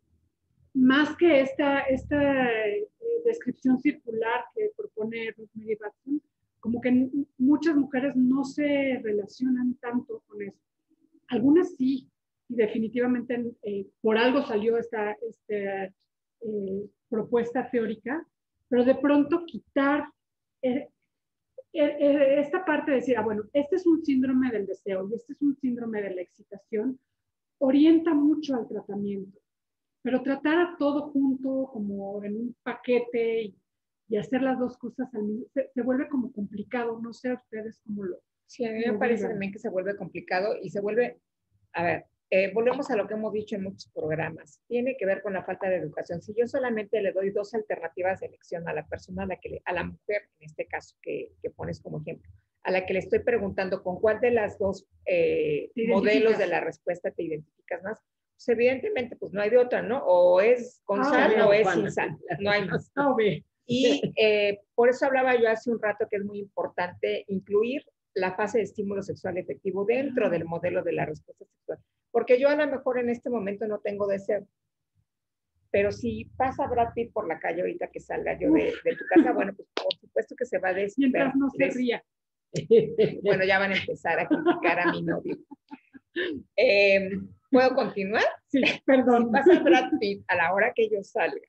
más 0.74 1.16
que 1.16 1.40
esta, 1.40 1.80
esta 1.82 2.50
eh, 2.50 2.88
descripción 3.24 3.78
circular 3.78 4.44
que 4.54 4.70
propone 4.76 5.32
Rosemary 5.36 5.76
Batson, 5.76 6.22
como 6.64 6.80
que 6.80 7.10
muchas 7.36 7.76
mujeres 7.76 8.16
no 8.16 8.42
se 8.42 8.98
relacionan 9.02 9.74
tanto 9.74 10.22
con 10.26 10.40
eso. 10.40 10.58
Algunas 11.28 11.76
sí, 11.76 12.08
y 12.48 12.54
definitivamente 12.54 13.52
eh, 13.62 13.86
por 14.00 14.16
algo 14.16 14.40
salió 14.46 14.78
esta, 14.78 15.12
esta 15.12 15.92
propuesta 17.10 17.68
teórica, 17.70 18.26
pero 18.66 18.82
de 18.82 18.94
pronto 18.94 19.44
quitar 19.44 20.08
eh, 20.62 20.88
eh, 21.74 22.40
esta 22.40 22.64
parte 22.64 22.92
de 22.92 22.96
decir, 22.96 23.18
ah, 23.18 23.22
bueno, 23.22 23.42
este 23.52 23.76
es 23.76 23.86
un 23.86 24.02
síndrome 24.02 24.50
del 24.50 24.64
deseo 24.64 25.06
y 25.06 25.16
este 25.16 25.34
es 25.34 25.42
un 25.42 25.54
síndrome 25.56 26.00
de 26.00 26.14
la 26.14 26.22
excitación, 26.22 26.98
orienta 27.58 28.14
mucho 28.14 28.56
al 28.56 28.66
tratamiento. 28.66 29.38
Pero 30.00 30.22
tratar 30.22 30.58
a 30.60 30.76
todo 30.78 31.10
junto, 31.10 31.68
como 31.70 32.24
en 32.24 32.36
un 32.36 32.56
paquete 32.62 33.42
y, 33.42 33.54
hacer 34.18 34.42
las 34.42 34.58
dos 34.58 34.76
cosas 34.76 35.12
al 35.14 35.22
mismo, 35.22 35.46
se, 35.52 35.70
se, 35.72 35.82
vuelve 35.82 36.08
como 36.08 36.32
complicado. 36.32 37.00
No 37.00 37.12
sé 37.12 37.30
a 37.30 37.34
ustedes 37.34 37.80
cómo 37.84 38.04
lo. 38.04 38.18
Sí, 38.46 38.64
a 38.64 38.72
mí 38.72 38.82
me 38.86 38.98
parece 38.98 39.26
también 39.26 39.52
que 39.52 39.58
se 39.58 39.70
vuelve 39.70 39.96
complicado 39.96 40.54
y 40.60 40.70
se 40.70 40.80
vuelve, 40.80 41.18
a 41.72 41.82
ver, 41.82 42.04
eh, 42.30 42.50
volvemos 42.52 42.90
a 42.90 42.96
lo 42.96 43.06
que 43.06 43.14
hemos 43.14 43.32
dicho 43.32 43.54
en 43.54 43.62
muchos 43.62 43.90
programas, 43.92 44.60
tiene 44.66 44.96
que 44.96 45.06
ver 45.06 45.22
con 45.22 45.34
la 45.34 45.44
falta 45.44 45.68
de 45.68 45.76
educación. 45.76 46.20
Si 46.20 46.34
yo 46.36 46.46
solamente 46.46 47.00
le 47.00 47.12
doy 47.12 47.30
dos 47.30 47.54
alternativas 47.54 48.20
de 48.20 48.26
elección 48.26 48.68
a 48.68 48.72
la 48.72 48.86
persona, 48.86 49.22
a 49.22 49.26
la, 49.26 49.36
que 49.36 49.60
a 49.64 49.72
la 49.72 49.84
mujer, 49.84 50.22
en 50.40 50.46
este 50.46 50.66
caso 50.66 50.96
que, 51.02 51.32
que, 51.42 51.50
pones 51.50 51.80
como 51.80 52.00
ejemplo, 52.00 52.28
a 52.64 52.70
la 52.70 52.86
que 52.86 52.94
le 52.94 52.98
estoy 52.98 53.20
preguntando 53.20 53.82
con 53.82 54.00
cuál 54.00 54.20
de 54.20 54.30
las 54.30 54.58
dos 54.58 54.86
eh, 55.06 55.70
modelos 55.86 56.38
de 56.38 56.46
la 56.46 56.60
respuesta 56.60 57.10
te 57.10 57.22
identificas 57.22 57.82
más, 57.82 58.00
pues 58.34 58.48
evidentemente 58.48 59.16
pues 59.16 59.32
no 59.32 59.40
hay 59.40 59.50
de 59.50 59.58
otra, 59.58 59.82
¿no? 59.82 60.04
O 60.04 60.40
es 60.40 60.80
con 60.84 61.00
ah, 61.00 61.04
sal 61.04 61.40
o 61.40 61.52
es 61.52 61.70
sin 61.70 61.90
sal, 61.90 62.18
no 62.40 62.50
hay 62.50 62.66
más. 62.66 62.90
Ah, 62.96 63.14
y 63.66 64.12
eh, 64.16 64.60
por 64.74 64.88
eso 64.88 65.06
hablaba 65.06 65.40
yo 65.40 65.48
hace 65.48 65.70
un 65.70 65.80
rato 65.80 66.06
que 66.10 66.16
es 66.16 66.24
muy 66.24 66.38
importante 66.38 67.24
incluir 67.28 67.82
la 68.14 68.34
fase 68.34 68.58
de 68.58 68.64
estímulo 68.64 69.02
sexual 69.02 69.38
efectivo 69.38 69.84
dentro 69.84 70.30
del 70.30 70.44
modelo 70.44 70.82
de 70.82 70.92
la 70.92 71.06
respuesta 71.06 71.44
sexual. 71.44 71.78
Porque 72.10 72.38
yo 72.38 72.48
a 72.48 72.56
lo 72.56 72.66
mejor 72.66 72.98
en 72.98 73.10
este 73.10 73.30
momento 73.30 73.66
no 73.66 73.80
tengo 73.80 74.06
deseo. 74.06 74.46
Pero 75.70 75.90
si 75.90 76.26
pasa 76.36 76.68
Brad 76.68 76.92
Pitt 76.94 77.12
por 77.12 77.26
la 77.26 77.40
calle 77.40 77.62
ahorita 77.62 77.88
que 77.88 77.98
salga 77.98 78.38
yo 78.38 78.52
de, 78.52 78.72
tu 78.96 79.04
casa, 79.08 79.32
bueno, 79.32 79.52
pues 79.56 79.68
por 79.74 79.92
supuesto 79.94 80.36
que 80.36 80.46
se 80.46 80.58
va 80.58 80.68
a 80.68 80.74
des 80.74 80.96
Mientras 80.96 81.34
no 81.34 81.50
se 81.50 81.70
ría. 81.70 82.04
Bueno, 83.24 83.44
ya 83.44 83.58
van 83.58 83.72
a 83.72 83.76
empezar 83.76 84.20
a 84.20 84.28
criticar 84.28 84.78
a 84.78 84.92
mi 84.92 85.02
novio. 85.02 85.36
Em, 86.54 87.28
¿Puedo 87.50 87.74
continuar? 87.74 88.22
Sí, 88.46 88.62
perdón. 88.86 89.24
Si 89.24 89.32
pasa 89.32 89.60
Brad 89.64 89.90
Pitt 89.98 90.24
a 90.28 90.36
la 90.36 90.54
hora 90.54 90.72
que 90.72 90.88
yo 90.88 91.02
salga 91.02 91.40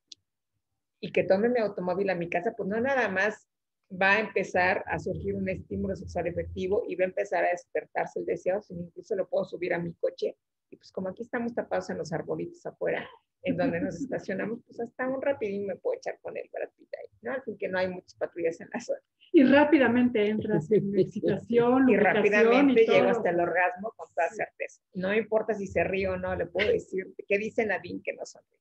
y 1.00 1.12
que 1.12 1.24
tome 1.24 1.50
mi 1.50 1.60
automóvil 1.60 2.10
a 2.10 2.16
mi 2.16 2.30
casa, 2.30 2.54
pues 2.56 2.70
no 2.70 2.80
nada 2.80 3.10
más 3.10 3.48
va 3.92 4.14
a 4.14 4.20
empezar 4.20 4.84
a 4.88 4.98
surgir 5.00 5.36
un 5.36 5.48
estímulo 5.50 5.96
sexual 5.96 6.28
efectivo 6.28 6.84
y 6.88 6.96
va 6.96 7.06
a 7.06 7.08
empezar 7.08 7.46
a 7.46 7.52
despertarse 7.52 8.20
el 8.20 8.26
deseo, 8.26 8.62
sino 8.62 8.82
incluso 8.82 9.16
lo 9.16 9.28
puedo 9.28 9.46
subir 9.46 9.74
a 9.74 9.80
mi 9.80 9.94
coche 9.94 10.36
y 10.70 10.78
pues 10.78 10.92
como 10.92 11.10
aquí 11.10 11.24
estamos 11.24 11.54
tapados 11.54 11.90
en 11.90 11.98
los 11.98 12.12
arbolitos 12.12 12.66
afuera, 12.66 13.08
en 13.44 13.58
donde 13.58 13.80
nos 13.80 13.96
estacionamos, 14.02 14.60
pues 14.66 14.80
hasta 14.80 15.08
un 15.08 15.22
rapidín 15.22 15.68
me 15.68 15.76
puedo 15.76 15.98
echar 15.98 16.20
con 16.22 16.36
el 16.38 16.50
baratita 16.52 16.98
ahí, 17.00 17.10
¿no? 17.22 17.34
Al 17.34 17.44
fin 17.44 17.58
que 17.58 17.70
no 17.70 17.78
hay 17.78 17.90
muchas 17.90 18.16
patrullas 18.16 18.60
en 18.62 18.70
la 18.74 18.80
zona. 18.80 19.00
Y 19.32 19.44
rápidamente 19.44 20.28
entras 20.28 20.72
en 20.72 20.98
excitación, 20.98 21.90
Y 21.90 21.98
rápidamente 21.98 22.86
llego 22.86 23.10
hasta 23.10 23.30
el 23.30 23.40
orgasmo 23.40 23.94
con 23.96 24.08
toda 24.14 24.30
certeza. 24.30 24.82
No 24.94 25.14
importa 25.14 25.54
si 25.54 25.68
se 25.68 25.84
ríe 25.84 26.08
o 26.08 26.18
no, 26.18 26.36
le 26.36 26.46
puedo 26.46 26.72
decir, 26.72 27.14
¿qué 27.28 27.38
dice 27.38 27.66
Nadine 27.66 28.02
que 28.04 28.14
no 28.14 28.26
sonríe? 28.26 28.60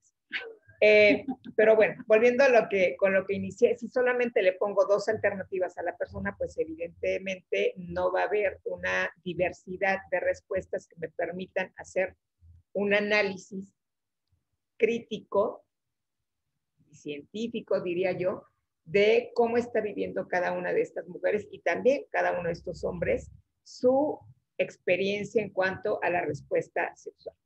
Eh, 0.87 1.25
pero 1.57 1.77
bueno, 1.77 2.05
volviendo 2.07 2.45
a 2.45 2.51
lo 2.51 2.69
que, 2.69 2.95
con 2.99 3.15
lo 3.15 3.25
que 3.25 3.33
inicié, 3.33 3.75
si 3.79 3.89
solamente 3.89 4.43
le 4.43 4.53
pongo 4.53 4.85
dos 4.85 5.09
alternativas 5.09 5.79
a 5.79 5.83
la 5.83 5.97
persona, 5.97 6.37
pues 6.37 6.59
evidentemente 6.59 7.73
no 7.79 8.13
va 8.13 8.21
a 8.21 8.27
haber 8.27 8.61
una 8.65 9.11
diversidad 9.25 10.01
de 10.11 10.21
respuestas 10.21 10.87
que 10.87 10.97
me 10.99 11.09
permitan 11.09 11.73
hacer 11.79 12.15
un 12.75 12.93
análisis 12.93 13.73
crítico, 14.77 15.65
científico, 16.93 17.81
diría 17.81 18.13
yo, 18.13 18.45
de 18.85 19.31
cómo 19.35 19.57
está 19.57 19.81
viviendo 19.81 20.29
cada 20.29 20.53
una 20.53 20.75
de 20.75 20.83
estas 20.83 21.09
mujeres 21.09 21.49
y 21.51 21.61
también 21.61 22.05
cada 22.11 22.39
uno 22.39 22.49
de 22.49 22.53
estos 22.53 22.85
hombres 22.85 23.31
su 23.63 24.19
experiencia 24.59 25.41
en 25.41 25.49
cuanto 25.49 25.99
a 26.03 26.11
la 26.11 26.21
respuesta 26.27 26.95
sexual. 26.95 27.37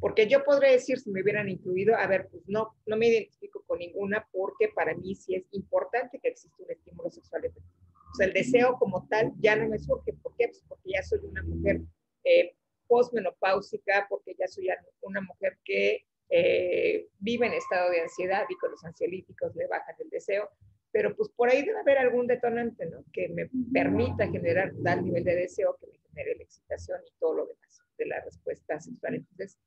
Porque 0.00 0.28
yo 0.28 0.44
podría 0.44 0.70
decir, 0.70 0.98
si 0.98 1.10
me 1.10 1.22
hubieran 1.22 1.48
incluido, 1.48 1.96
a 1.96 2.06
ver, 2.06 2.28
pues 2.30 2.44
no, 2.46 2.76
no 2.86 2.96
me 2.96 3.08
identifico 3.08 3.64
con 3.66 3.80
ninguna 3.80 4.26
porque 4.32 4.68
para 4.68 4.94
mí 4.94 5.14
sí 5.14 5.34
es 5.34 5.44
importante 5.52 6.20
que 6.20 6.28
exista 6.28 6.62
un 6.62 6.70
estímulo 6.70 7.10
sexual. 7.10 7.42
O 7.46 8.14
sea, 8.14 8.26
el 8.26 8.32
deseo 8.32 8.76
como 8.78 9.06
tal 9.08 9.32
ya 9.38 9.56
no 9.56 9.68
me 9.68 9.78
surge. 9.78 10.12
¿Por 10.14 10.36
qué? 10.36 10.48
Pues 10.48 10.64
porque 10.68 10.90
ya 10.90 11.02
soy 11.02 11.20
una 11.24 11.42
mujer 11.42 11.80
eh, 12.24 12.54
postmenopáusica, 12.86 14.06
porque 14.08 14.34
ya 14.38 14.46
soy 14.46 14.68
una 15.02 15.20
mujer 15.20 15.58
que 15.64 16.04
eh, 16.30 17.08
vive 17.18 17.46
en 17.46 17.54
estado 17.54 17.90
de 17.90 18.00
ansiedad 18.00 18.44
y 18.48 18.56
con 18.56 18.70
los 18.70 18.84
ansiolíticos 18.84 19.54
le 19.56 19.66
bajan 19.66 19.96
el 19.98 20.10
deseo. 20.10 20.48
Pero 20.90 21.14
pues 21.14 21.28
por 21.30 21.50
ahí 21.50 21.62
debe 21.62 21.80
haber 21.80 21.98
algún 21.98 22.26
detonante, 22.26 22.86
¿no? 22.86 23.04
Que 23.12 23.28
me 23.28 23.50
permita 23.72 24.28
generar 24.28 24.72
tal 24.82 25.04
nivel 25.04 25.24
de 25.24 25.34
deseo 25.34 25.76
que 25.80 25.86
me 25.86 25.98
genere 25.98 26.36
la 26.36 26.44
excitación 26.44 27.00
y 27.06 27.18
todo 27.18 27.34
lo 27.34 27.46
demás 27.46 27.82
de 27.98 28.06
la 28.06 28.20
respuesta 28.24 28.80
sexual. 28.80 29.16
Entonces, 29.16 29.58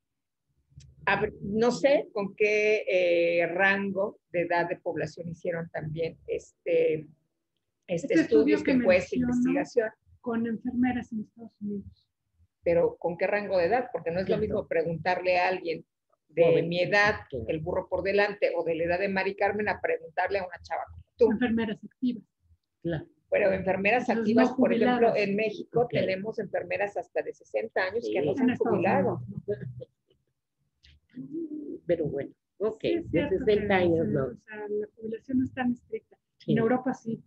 no 1.42 1.70
sé 1.72 2.08
con 2.12 2.34
qué 2.34 2.84
eh, 2.88 3.46
rango 3.46 4.18
de 4.30 4.42
edad 4.42 4.68
de 4.68 4.76
población 4.76 5.28
hicieron 5.28 5.68
también 5.70 6.16
este, 6.26 7.06
este, 7.86 8.14
este 8.14 8.14
estudio, 8.14 8.62
que, 8.62 8.78
fue 8.80 8.96
esta 8.96 9.16
investigación. 9.16 9.90
Con 10.20 10.46
enfermeras 10.46 11.12
en 11.12 11.20
Estados 11.20 11.52
Unidos. 11.60 12.06
Pero 12.62 12.96
¿con 12.96 13.18
qué 13.18 13.26
rango 13.26 13.58
de 13.58 13.66
edad? 13.66 13.88
Porque 13.92 14.12
no 14.12 14.20
es 14.20 14.28
lo 14.28 14.38
mismo 14.38 14.68
preguntarle 14.68 15.38
a 15.38 15.48
alguien 15.48 15.84
de 16.28 16.62
mi 16.62 16.80
edad, 16.80 17.16
el 17.48 17.60
burro 17.60 17.88
por 17.88 18.02
delante, 18.02 18.52
o 18.56 18.64
de 18.64 18.76
la 18.76 18.84
edad 18.84 18.98
de 19.00 19.08
Mari 19.08 19.34
Carmen, 19.34 19.68
a 19.68 19.80
preguntarle 19.80 20.38
a 20.38 20.46
una 20.46 20.58
chava 20.62 20.84
como 20.90 21.04
tú. 21.16 21.32
Enfermeras 21.32 21.78
activas. 21.84 22.24
Claro. 22.82 23.06
Pero 23.30 23.52
enfermeras 23.52 24.10
activas, 24.10 24.50
por 24.52 24.72
ejemplo, 24.72 25.16
en 25.16 25.34
México 25.34 25.88
tenemos 25.90 26.38
enfermeras 26.38 26.96
hasta 26.98 27.22
de 27.22 27.32
60 27.32 27.80
años 27.80 28.08
que 28.12 28.20
no 28.20 28.34
se 28.34 28.42
han 28.42 28.56
jubilado. 28.56 29.22
Pero 31.86 32.06
bueno, 32.06 32.32
ok, 32.58 32.82
de 32.82 33.28
60 33.28 33.74
años 33.74 34.08
no. 34.08 34.24
O 34.26 34.34
sea, 34.34 34.68
la 34.68 34.86
jubilación 34.96 35.38
no 35.38 35.44
es 35.44 35.52
tan 35.52 35.72
estricta. 35.72 36.16
En 36.46 36.58
Europa 36.58 36.94
sí. 36.94 37.22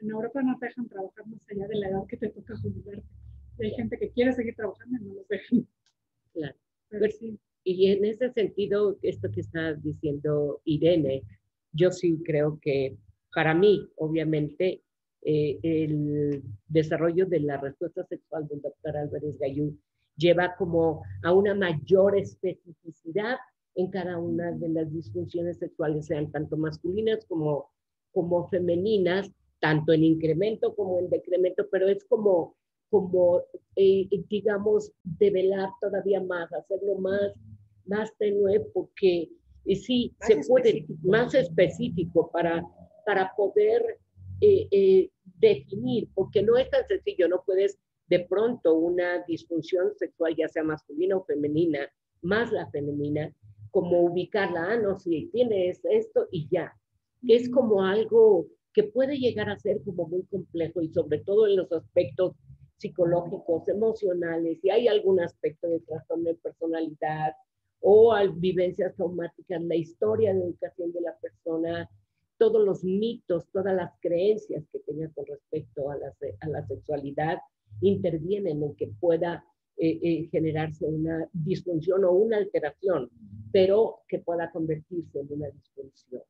En 0.00 0.10
Europa 0.10 0.42
no 0.42 0.58
te 0.58 0.66
dejan 0.66 0.88
trabajar 0.88 1.26
más 1.26 1.40
allá 1.50 1.68
de 1.68 1.76
la 1.76 1.88
edad 1.88 2.06
que 2.08 2.16
te 2.16 2.28
toca 2.30 2.56
jubilarte. 2.56 3.06
Y 3.58 3.64
hay 3.66 3.70
gente 3.72 3.98
que 3.98 4.10
quiere 4.10 4.32
seguir 4.32 4.56
trabajando 4.56 4.98
y 4.98 5.04
no 5.04 5.14
los 5.14 5.28
dejan. 5.28 5.66
Claro. 6.32 6.56
Pero, 6.88 7.06
sí. 7.10 7.38
Y 7.64 7.92
en 7.92 8.04
ese 8.04 8.30
sentido, 8.32 8.98
esto 9.02 9.30
que 9.30 9.40
está 9.40 9.74
diciendo 9.74 10.60
Irene, 10.64 11.22
yo 11.72 11.90
sí 11.92 12.20
creo 12.24 12.58
que 12.60 12.96
para 13.32 13.54
mí, 13.54 13.88
obviamente, 13.96 14.82
eh, 15.22 15.60
el 15.62 16.42
desarrollo 16.66 17.26
de 17.26 17.40
la 17.40 17.58
respuesta 17.58 18.04
sexual 18.04 18.48
del 18.48 18.60
doctor 18.60 18.96
Álvarez 18.96 19.38
Gayú 19.38 19.78
lleva 20.16 20.54
como 20.56 21.02
a 21.22 21.32
una 21.32 21.54
mayor 21.54 22.16
especificidad 22.16 23.36
en 23.74 23.90
cada 23.90 24.18
una 24.18 24.52
de 24.52 24.68
las 24.68 24.92
disfunciones 24.92 25.58
sexuales, 25.58 26.06
sean 26.06 26.30
tanto 26.30 26.56
masculinas 26.56 27.24
como, 27.26 27.70
como 28.12 28.48
femeninas, 28.48 29.30
tanto 29.60 29.92
en 29.92 30.04
incremento 30.04 30.74
como 30.74 30.98
en 30.98 31.08
decremento, 31.08 31.66
pero 31.70 31.88
es 31.88 32.04
como, 32.04 32.56
como 32.90 33.42
eh, 33.76 34.08
digamos, 34.28 34.92
develar 35.02 35.70
todavía 35.80 36.20
más, 36.20 36.52
hacerlo 36.52 36.96
más, 36.96 37.32
más 37.86 38.12
tenue, 38.18 38.60
porque 38.74 39.30
eh, 39.64 39.76
sí, 39.76 40.14
se 40.20 40.42
puede, 40.46 40.86
más 41.02 41.34
específico 41.34 42.30
para, 42.30 42.62
para 43.06 43.32
poder 43.36 43.98
eh, 44.40 45.08
definir, 45.38 46.08
porque 46.14 46.42
no 46.42 46.56
es 46.56 46.68
tan 46.68 46.86
sencillo, 46.88 47.28
no 47.28 47.42
puedes 47.46 47.78
de 48.12 48.20
pronto 48.20 48.74
una 48.74 49.24
disfunción 49.26 49.94
sexual, 49.96 50.36
ya 50.36 50.46
sea 50.46 50.62
masculina 50.62 51.16
o 51.16 51.24
femenina, 51.24 51.88
más 52.20 52.52
la 52.52 52.70
femenina, 52.70 53.34
como 53.70 54.02
ubicarla, 54.02 54.72
ah, 54.72 54.76
no, 54.76 54.98
si 54.98 55.30
tienes 55.32 55.80
esto 55.82 56.28
y 56.30 56.46
ya. 56.50 56.78
Es 57.26 57.48
como 57.48 57.82
algo 57.82 58.48
que 58.74 58.82
puede 58.82 59.16
llegar 59.16 59.48
a 59.48 59.58
ser 59.58 59.80
como 59.82 60.06
muy 60.08 60.24
complejo 60.24 60.82
y 60.82 60.92
sobre 60.92 61.20
todo 61.20 61.46
en 61.46 61.56
los 61.56 61.72
aspectos 61.72 62.36
psicológicos, 62.76 63.66
emocionales, 63.68 64.60
si 64.60 64.68
hay 64.68 64.88
algún 64.88 65.18
aspecto 65.18 65.70
de 65.70 65.80
trastorno 65.80 66.24
de 66.24 66.34
personalidad 66.34 67.32
o 67.80 68.14
vivencias 68.34 68.94
traumáticas, 68.94 69.62
la 69.62 69.76
historia 69.76 70.34
de 70.34 70.40
educación 70.40 70.92
de 70.92 71.00
la 71.00 71.16
persona, 71.16 71.88
todos 72.36 72.62
los 72.62 72.84
mitos, 72.84 73.48
todas 73.52 73.74
las 73.74 73.90
creencias 74.02 74.66
que 74.70 74.80
tenía 74.80 75.08
con 75.14 75.24
respecto 75.24 75.90
a 75.90 75.96
la, 75.96 76.12
a 76.40 76.48
la 76.50 76.62
sexualidad, 76.66 77.38
intervienen 77.80 78.62
en 78.62 78.74
que 78.76 78.88
pueda 79.00 79.44
eh, 79.78 79.98
eh, 80.02 80.28
generarse 80.30 80.84
una 80.84 81.28
disfunción 81.32 82.04
o 82.04 82.12
una 82.12 82.36
alteración, 82.36 83.10
pero 83.50 84.00
que 84.06 84.20
pueda 84.20 84.50
convertirse 84.50 85.20
en 85.20 85.26
una 85.30 85.48
disfunción. 85.48 86.22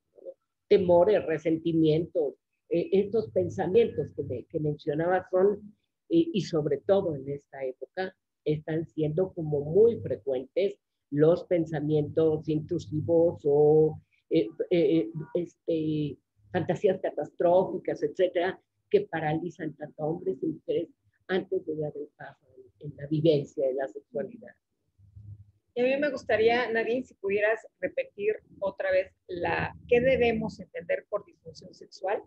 Temores, 0.68 1.26
resentimientos, 1.26 2.34
eh, 2.70 2.88
estos 2.92 3.30
pensamientos 3.32 4.06
que, 4.16 4.46
que 4.48 4.60
mencionaba 4.60 5.26
son, 5.30 5.74
y 6.08 6.42
sobre 6.42 6.78
todo 6.78 7.14
en 7.16 7.28
esta 7.28 7.64
época, 7.64 8.14
están 8.44 8.86
siendo 8.86 9.32
como 9.32 9.60
muy 9.60 9.98
frecuentes 10.00 10.78
los 11.10 11.44
pensamientos 11.44 12.46
intrusivos 12.50 13.42
o 13.44 13.98
este, 14.28 16.18
fantasías 16.52 17.00
catastróficas, 17.00 18.02
etcétera, 18.02 18.60
que 18.90 19.02
paralizan 19.02 19.74
tanto 19.74 20.02
a 20.02 20.06
hombres 20.06 20.36
y 20.42 20.46
mujeres 20.46 20.88
antes 21.32 21.64
de 21.66 21.76
dar 21.76 21.92
el 21.96 22.08
paso 22.16 22.46
en, 22.80 22.94
la 22.96 23.06
vivencia 23.06 23.66
de 23.66 23.74
la 23.74 23.88
sexualidad. 23.88 24.54
Y 25.74 25.80
a 25.80 25.84
mí 25.84 25.96
me 25.96 26.10
gustaría, 26.10 26.70
Nadine, 26.70 27.04
si 27.04 27.14
pudieras 27.14 27.66
repetir 27.80 28.36
otra 28.58 28.90
vez 28.90 29.10
la, 29.26 29.74
qué 29.88 30.00
debemos 30.00 30.60
entender 30.60 31.06
por 31.08 31.24
disfunción 31.24 31.72
sexual, 31.74 32.22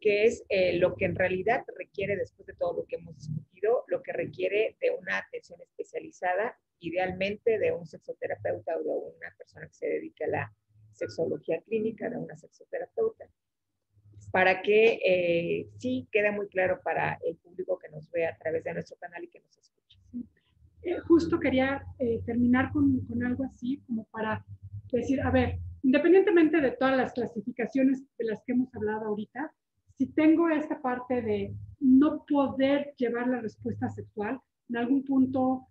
que 0.00 0.26
es 0.26 0.44
eh, 0.48 0.78
lo 0.78 0.94
que 0.96 1.06
en 1.06 1.14
realidad 1.14 1.64
requiere, 1.78 2.16
después 2.16 2.46
de 2.46 2.54
todo 2.54 2.76
lo 2.76 2.84
que 2.86 2.96
hemos 2.96 3.16
discutido, 3.16 3.84
lo 3.86 4.02
que 4.02 4.12
requiere 4.12 4.76
de 4.80 4.90
una 4.90 5.18
atención 5.18 5.60
especializada, 5.62 6.58
idealmente 6.80 7.58
de 7.58 7.72
un 7.72 7.86
sexoterapeuta 7.86 8.76
o 8.76 8.82
de 8.82 9.16
una 9.16 9.34
persona 9.38 9.66
que 9.68 9.74
se 9.74 9.86
dedique 9.86 10.24
a 10.24 10.28
la 10.28 10.52
sexología 10.92 11.62
clínica, 11.62 12.10
de 12.10 12.18
una 12.18 12.36
sexoterapeuta 12.36 13.30
para 14.30 14.60
que 14.60 15.00
eh, 15.04 15.68
sí 15.78 16.06
quede 16.12 16.30
muy 16.30 16.46
claro 16.48 16.80
para 16.84 17.18
el 17.24 17.36
público 17.36 17.78
que 17.78 17.88
nos 17.88 18.10
ve 18.10 18.26
a 18.26 18.36
través 18.36 18.64
de 18.64 18.74
nuestro 18.74 18.96
canal 18.98 19.24
y 19.24 19.28
que 19.28 19.40
nos 19.40 19.56
escuche. 19.56 19.98
Eh, 20.82 20.98
justo 21.00 21.40
quería 21.40 21.82
eh, 21.98 22.20
terminar 22.26 22.70
con, 22.72 23.00
con, 23.06 23.24
algo 23.24 23.44
así, 23.44 23.80
como 23.86 24.04
para 24.04 24.44
decir, 24.92 25.20
a 25.22 25.30
ver, 25.30 25.58
independientemente 25.82 26.60
de 26.60 26.72
todas 26.72 26.96
las 26.96 27.12
clasificaciones 27.12 28.04
de 28.18 28.24
las 28.26 28.42
que 28.44 28.52
hemos 28.52 28.74
hablado 28.74 29.06
ahorita, 29.06 29.52
si 29.96 30.06
tengo 30.08 30.50
esta 30.50 30.82
parte 30.82 31.22
de 31.22 31.54
no 31.80 32.24
poder 32.26 32.92
llevar 32.98 33.28
la 33.28 33.40
respuesta 33.40 33.88
sexual, 33.88 34.38
en 34.68 34.76
algún 34.76 35.04
punto 35.04 35.68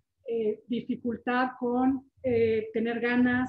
dificultad 0.66 1.50
con 1.60 2.10
tener 2.72 2.98
ganas, 2.98 3.48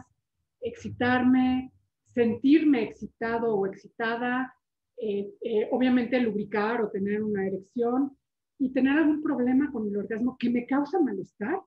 excitarme, 0.62 1.72
sentirme 2.06 2.84
excitado 2.84 3.56
o 3.56 3.66
excitada, 3.66 4.54
eh, 4.98 5.32
eh, 5.42 5.68
obviamente 5.72 6.20
lubricar 6.20 6.82
o 6.82 6.90
tener 6.90 7.22
una 7.24 7.46
erección 7.46 8.18
y 8.58 8.74
tener 8.74 8.98
algún 8.98 9.22
problema 9.22 9.72
con 9.72 9.88
el 9.88 9.98
orgasmo 9.98 10.38
que 10.40 10.50
me 10.50 10.66
causa 10.66 11.00
malestar, 11.00 11.62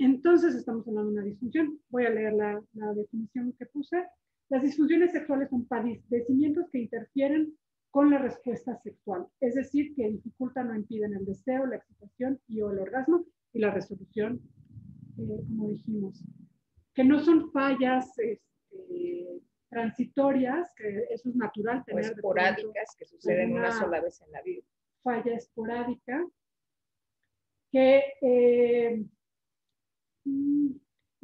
entonces 0.00 0.54
estamos 0.54 0.88
hablando 0.88 1.10
de 1.10 1.18
una 1.18 1.26
disfunción. 1.26 1.78
Voy 1.90 2.06
a 2.06 2.10
leer 2.10 2.32
la, 2.32 2.62
definición 2.94 3.52
que 3.58 3.66
puse. 3.66 4.02
Las 4.48 4.62
disfunciones 4.62 5.12
sexuales 5.12 5.50
son 5.50 5.66
padecimientos 5.66 6.70
que 6.70 6.78
interfieren 6.78 7.54
con 7.90 8.08
la 8.08 8.18
respuesta 8.18 8.80
sexual, 8.82 9.26
es 9.40 9.56
decir, 9.56 9.94
que 9.96 10.08
dificultan 10.08 10.70
o 10.70 10.76
impiden 10.76 11.12
el 11.14 11.26
deseo, 11.26 11.66
la 11.66 11.76
excitación 11.76 12.40
y 12.46 12.60
o 12.60 12.70
el 12.70 12.78
orgasmo 12.78 13.26
y 13.52 13.58
la 13.58 13.72
resolución, 13.72 14.40
eh, 15.18 15.42
como 15.48 15.68
dijimos. 15.68 16.24
Que 16.94 17.04
no 17.04 17.18
son 17.20 17.50
fallas 17.50 18.16
este, 18.18 19.42
transitorias, 19.70 20.74
que 20.74 21.06
eso 21.10 21.30
es 21.30 21.36
natural 21.36 21.84
tener. 21.84 22.04
O 22.04 22.08
esporádicas, 22.08 22.96
que 22.98 23.06
suceden 23.06 23.52
una, 23.52 23.70
sola 23.70 24.00
vez 24.00 24.20
en 24.20 24.32
la 24.32 24.42
vida. 24.42 24.62
Falla 25.02 25.34
esporádica, 25.34 26.26
que, 27.70 28.02
eh, 28.20 29.06
mm, 30.24 30.70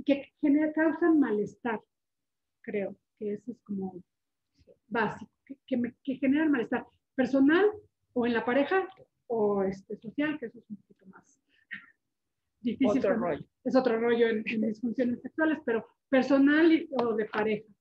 que 0.05 0.33
causan 0.75 1.19
malestar. 1.19 1.81
creo 2.63 2.97
que 3.19 3.35
eso 3.35 3.53
es 3.53 3.61
como 3.63 4.03
básico, 4.89 5.31
que, 5.67 5.77
me, 5.77 5.95
que 6.03 6.17
generan 6.17 6.51
malestar 6.51 6.85
personal 7.15 7.65
o 8.13 8.27
en 8.27 8.33
la 8.33 8.45
pareja 8.45 8.89
o 9.29 9.63
este, 9.63 9.97
social, 9.97 10.39
que 10.39 10.47
eso 10.47 10.59
es 10.59 10.71
un 10.71 10.77
poquito 10.77 11.07
más 11.07 11.41
difícil. 12.61 12.99
Otro 12.99 13.15
rollo. 13.15 13.45
Es 13.65 13.77
otro 13.77 14.01
rollo 14.01 14.29
en, 14.29 14.45
mis 14.61 14.81
funciones 14.81 15.21
sexuales, 15.23 15.59
pero 15.65 15.87
personal 16.09 16.89
o 16.91 17.15
de 17.15 17.25
pareja 17.27 17.76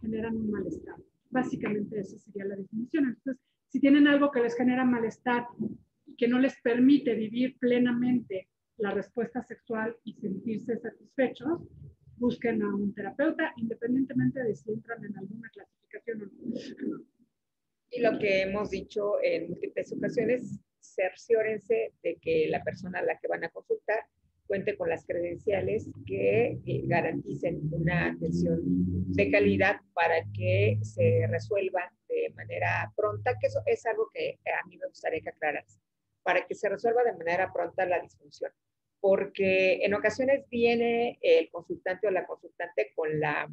generan 0.00 0.36
un 0.36 0.50
malestar. 0.50 0.96
Básicamente 1.30 2.00
esa 2.00 2.18
sería 2.18 2.44
la 2.46 2.56
definición. 2.56 3.08
Entonces, 3.08 3.42
si 3.68 3.80
tienen 3.80 4.06
algo 4.06 4.30
que 4.30 4.40
les 4.40 4.56
genera 4.56 4.84
malestar 4.84 5.46
y 6.06 6.16
que 6.16 6.28
no 6.28 6.38
les 6.38 6.60
permite 6.60 7.14
vivir 7.14 7.58
plenamente 7.58 8.48
la 8.78 8.92
respuesta 8.92 9.42
sexual 9.42 9.96
y 10.04 10.14
sentirse 10.14 10.78
satisfechos, 10.78 11.60
busquen 12.16 12.62
a 12.62 12.74
un 12.74 12.94
terapeuta, 12.94 13.52
independientemente 13.56 14.42
de 14.42 14.54
si 14.54 14.72
entran 14.72 15.04
en 15.04 15.16
alguna 15.16 15.48
clasificación 15.50 16.22
o 16.22 16.26
no. 16.26 17.04
Y 17.90 18.00
lo 18.00 18.18
que 18.18 18.42
hemos 18.42 18.70
dicho 18.70 19.14
en 19.22 19.48
múltiples 19.48 19.92
ocasiones, 19.92 20.60
cerciórense 20.80 21.94
de 22.02 22.16
que 22.20 22.48
la 22.48 22.62
persona 22.62 22.98
a 23.00 23.04
la 23.04 23.18
que 23.18 23.28
van 23.28 23.44
a 23.44 23.48
consultar 23.50 24.00
cuente 24.48 24.76
con 24.76 24.88
las 24.88 25.06
credenciales 25.06 25.88
que 26.06 26.58
eh, 26.66 26.82
garanticen 26.86 27.60
una 27.70 28.06
atención 28.06 28.60
de 29.12 29.30
calidad 29.30 29.80
para 29.92 30.24
que 30.34 30.78
se 30.82 31.26
resuelva 31.28 31.92
de 32.08 32.32
manera 32.34 32.92
pronta, 32.96 33.38
que 33.38 33.46
eso 33.46 33.60
es 33.66 33.84
algo 33.86 34.10
que 34.12 34.38
a 34.46 34.66
mí 34.66 34.78
me 34.78 34.88
gustaría 34.88 35.20
que 35.20 35.28
aclaras, 35.28 35.78
para 36.22 36.46
que 36.46 36.54
se 36.54 36.68
resuelva 36.68 37.04
de 37.04 37.12
manera 37.12 37.52
pronta 37.52 37.84
la 37.84 38.00
disfunción. 38.00 38.50
Porque 39.00 39.84
en 39.84 39.94
ocasiones 39.94 40.44
viene 40.50 41.18
el 41.20 41.50
consultante 41.50 42.08
o 42.08 42.10
la 42.10 42.26
consultante 42.26 42.90
con 42.96 43.20
la 43.20 43.48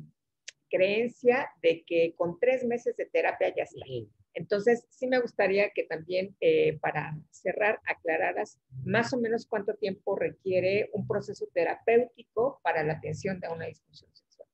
creencia 0.70 1.50
de 1.62 1.84
que 1.86 2.16
con 2.16 2.40
tres 2.40 2.66
meses 2.66 2.96
de 2.98 3.06
terapia 3.06 3.54
ya 3.54 3.64
está. 3.64 3.86
Entonces, 4.36 4.86
sí 4.90 5.08
me 5.08 5.20
gustaría 5.20 5.70
que 5.72 5.86
también 5.86 6.36
eh, 6.42 6.78
para 6.80 7.18
cerrar 7.32 7.80
aclararas 7.86 8.60
más 8.84 9.14
o 9.14 9.18
menos 9.18 9.48
cuánto 9.48 9.76
tiempo 9.76 10.18
requiere 10.18 10.90
un 10.94 11.08
proceso 11.08 11.48
terapéutico 11.54 12.60
para 12.62 12.84
la 12.84 12.94
atención 12.94 13.40
de 13.40 13.48
una 13.48 13.66
disfunción 13.66 14.12
sexual. 14.14 14.50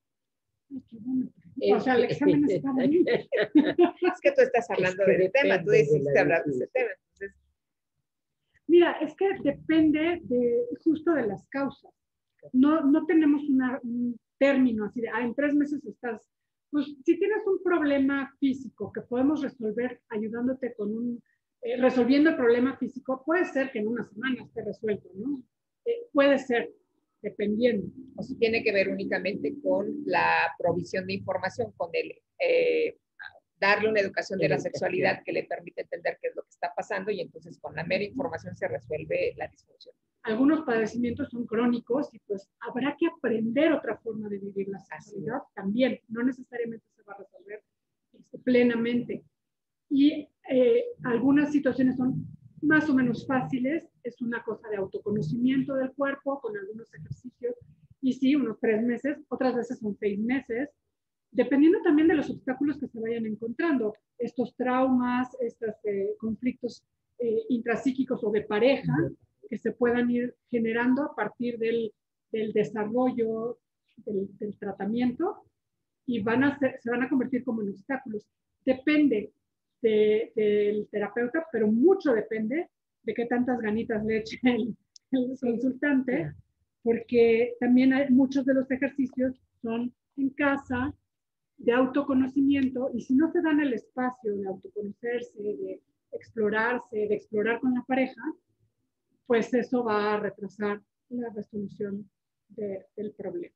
o 1.73 1.79
sea, 1.79 1.95
el 1.95 2.05
examen 2.05 2.45
está 2.47 2.69
es 4.13 4.21
que 4.21 4.31
tú 4.31 4.41
estás 4.41 4.69
hablando 4.69 5.03
del 5.03 5.31
tema, 5.31 5.63
tú 5.63 5.71
decidiste 5.71 6.19
hablar 6.19 6.43
de 6.45 6.51
ese 6.51 6.67
tema. 6.67 6.89
Entonces... 6.91 7.35
Mira, 8.67 8.91
es 9.01 9.15
que 9.15 9.29
depende 9.43 10.21
de, 10.21 10.67
justo 10.83 11.13
de 11.13 11.25
las 11.25 11.43
causas. 11.47 11.91
No, 12.53 12.81
no 12.81 13.05
tenemos 13.07 13.41
un 13.49 14.19
término 14.37 14.85
así 14.85 15.01
de, 15.01 15.09
ah, 15.09 15.23
en 15.23 15.33
tres 15.33 15.55
meses 15.55 15.83
estás 15.85 16.21
pues 16.71 16.87
si 17.05 17.19
tienes 17.19 17.45
un 17.45 17.61
problema 17.61 18.33
físico 18.39 18.91
que 18.93 19.01
podemos 19.01 19.41
resolver 19.41 20.01
ayudándote 20.09 20.73
con 20.73 20.95
un, 20.95 21.23
eh, 21.61 21.77
resolviendo 21.77 22.29
el 22.29 22.37
problema 22.37 22.77
físico, 22.77 23.23
puede 23.25 23.45
ser 23.45 23.71
que 23.71 23.79
en 23.79 23.87
una 23.87 24.07
semana 24.07 24.41
esté 24.41 24.63
resuelto, 24.63 25.09
¿no? 25.15 25.43
Eh, 25.85 26.07
puede 26.13 26.39
ser, 26.39 26.71
dependiendo. 27.21 27.87
O 28.15 28.23
si 28.23 28.37
tiene 28.37 28.63
que 28.63 28.71
ver 28.71 28.89
únicamente 28.89 29.53
con 29.61 30.01
la 30.05 30.47
provisión 30.57 31.05
de 31.05 31.13
información, 31.13 31.71
con 31.75 31.89
el 31.93 32.13
eh, 32.39 32.97
darle 33.59 33.89
una 33.89 33.99
educación 33.99 34.39
de 34.39 34.49
la 34.49 34.57
sexualidad 34.57 35.21
que 35.23 35.33
le 35.33 35.43
permite 35.43 35.81
entender 35.81 36.17
qué 36.21 36.29
es 36.29 36.35
lo 36.35 36.41
que 36.43 36.49
está 36.49 36.73
pasando 36.75 37.11
y 37.11 37.21
entonces 37.21 37.59
con 37.59 37.75
la 37.75 37.83
mera 37.83 38.03
información 38.03 38.55
se 38.55 38.67
resuelve 38.67 39.35
la 39.37 39.47
disfunción 39.47 39.93
algunos 40.23 40.61
padecimientos 40.61 41.29
son 41.29 41.45
crónicos 41.45 42.13
y 42.13 42.19
pues 42.19 42.47
habrá 42.59 42.95
que 42.97 43.07
aprender 43.07 43.73
otra 43.73 43.97
forma 43.97 44.29
de 44.29 44.37
vivir 44.37 44.67
la 44.69 44.79
sexualidad 44.79 45.39
también. 45.55 45.99
No 46.09 46.23
necesariamente 46.23 46.85
se 46.95 47.03
va 47.03 47.13
a 47.13 47.17
resolver 47.17 47.63
este, 48.13 48.37
plenamente. 48.39 49.23
Y 49.89 50.27
eh, 50.49 50.83
algunas 51.03 51.51
situaciones 51.51 51.97
son 51.97 52.25
más 52.61 52.87
o 52.89 52.93
menos 52.93 53.25
fáciles, 53.25 53.89
es 54.03 54.21
una 54.21 54.43
cosa 54.43 54.69
de 54.69 54.77
autoconocimiento 54.77 55.73
del 55.73 55.91
cuerpo 55.93 56.39
con 56.39 56.55
algunos 56.55 56.93
ejercicios. 56.93 57.55
Y 58.01 58.13
sí, 58.13 58.35
unos 58.35 58.59
tres 58.59 58.83
meses, 58.83 59.17
otras 59.29 59.55
veces 59.55 59.79
son 59.79 59.95
seis 59.95 60.19
meses, 60.19 60.69
dependiendo 61.31 61.81
también 61.81 62.07
de 62.07 62.15
los 62.15 62.29
obstáculos 62.29 62.77
que 62.77 62.87
se 62.87 62.99
vayan 62.99 63.25
encontrando, 63.25 63.95
estos 64.17 64.55
traumas, 64.55 65.35
estos 65.39 65.73
eh, 65.83 66.15
conflictos 66.19 66.83
eh, 67.17 67.43
intrapsíquicos 67.49 68.23
o 68.23 68.31
de 68.31 68.41
pareja, 68.41 68.93
que 69.51 69.57
se 69.57 69.73
puedan 69.73 70.09
ir 70.09 70.33
generando 70.49 71.03
a 71.03 71.13
partir 71.13 71.59
del, 71.59 71.91
del 72.31 72.53
desarrollo 72.53 73.59
del, 73.97 74.29
del, 74.37 74.57
tratamiento 74.57 75.43
y 76.05 76.23
van 76.23 76.45
a 76.45 76.57
se 76.57 76.89
van 76.89 77.03
a 77.03 77.09
convertir 77.09 77.43
como 77.43 77.61
en 77.61 77.71
obstáculos. 77.71 78.25
Depende 78.65 79.33
de, 79.81 80.31
del 80.37 80.87
terapeuta, 80.89 81.45
pero 81.51 81.67
mucho 81.67 82.13
depende 82.13 82.69
de 83.03 83.13
qué 83.13 83.25
tantas 83.25 83.59
ganitas 83.59 84.05
le 84.05 84.19
eche 84.19 84.39
el, 84.43 84.73
el 85.11 85.37
consultante, 85.37 86.33
porque 86.81 87.55
también 87.59 87.91
hay, 87.91 88.09
muchos 88.09 88.45
de 88.45 88.53
los 88.53 88.71
ejercicios 88.71 89.35
son 89.61 89.93
en 90.15 90.29
casa, 90.29 90.95
de 91.57 91.73
autoconocimiento, 91.73 92.89
y 92.93 93.01
si 93.01 93.15
no 93.15 93.29
se 93.33 93.41
dan 93.41 93.59
el 93.59 93.73
espacio 93.73 94.33
de 94.33 94.47
autoconocerse, 94.47 95.41
de 95.41 95.81
explorarse, 96.13 96.95
de 96.95 97.15
explorar 97.15 97.59
con 97.59 97.73
la 97.73 97.83
pareja, 97.83 98.21
pues 99.31 99.53
eso 99.53 99.81
va 99.81 100.15
a 100.15 100.19
retrasar 100.19 100.81
la 101.07 101.29
resolución 101.29 102.11
del 102.49 103.13
problema. 103.13 103.55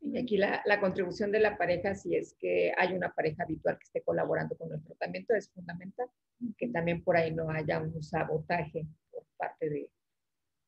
Y 0.00 0.16
aquí 0.16 0.38
la, 0.38 0.62
la, 0.64 0.80
contribución 0.80 1.30
de 1.30 1.40
la 1.40 1.58
pareja, 1.58 1.94
si 1.94 2.16
es 2.16 2.34
que 2.38 2.72
hay 2.74 2.94
una 2.94 3.12
pareja 3.12 3.42
habitual 3.42 3.76
que 3.76 3.84
esté 3.84 4.00
colaborando 4.00 4.56
con 4.56 4.72
el 4.72 4.82
tratamiento, 4.82 5.34
es 5.34 5.50
fundamental. 5.50 6.08
Que 6.56 6.68
también 6.68 7.04
por 7.04 7.18
ahí 7.18 7.34
no 7.34 7.50
haya 7.50 7.82
un 7.82 8.02
sabotaje 8.02 8.86
por 9.10 9.24
parte 9.36 9.68
de, 9.68 9.90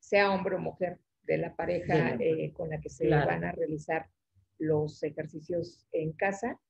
sea 0.00 0.32
hombre 0.32 0.56
o 0.56 0.58
mujer, 0.58 0.98
de 1.22 1.38
la 1.38 1.56
pareja 1.56 2.14
eh, 2.20 2.52
con 2.52 2.68
la 2.68 2.82
que 2.82 2.90
se 2.90 3.08
van 3.08 3.42
a 3.42 3.52
realizar 3.52 4.10
los 4.58 5.02
ejercicios 5.02 5.86
en 5.92 6.12
casa 6.12 6.60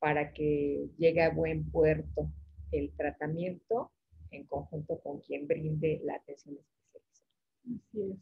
para 0.00 0.32
que 0.32 0.88
llegue 0.98 1.22
a 1.22 1.30
buen 1.30 1.70
puerto 1.70 2.32
el 2.72 2.90
tratamiento 2.96 3.92
en 4.36 4.44
conjunto 4.44 4.98
con 5.00 5.20
quien 5.20 5.46
brinde 5.46 6.00
la 6.04 6.16
atención 6.16 6.56
especializada. 6.56 8.16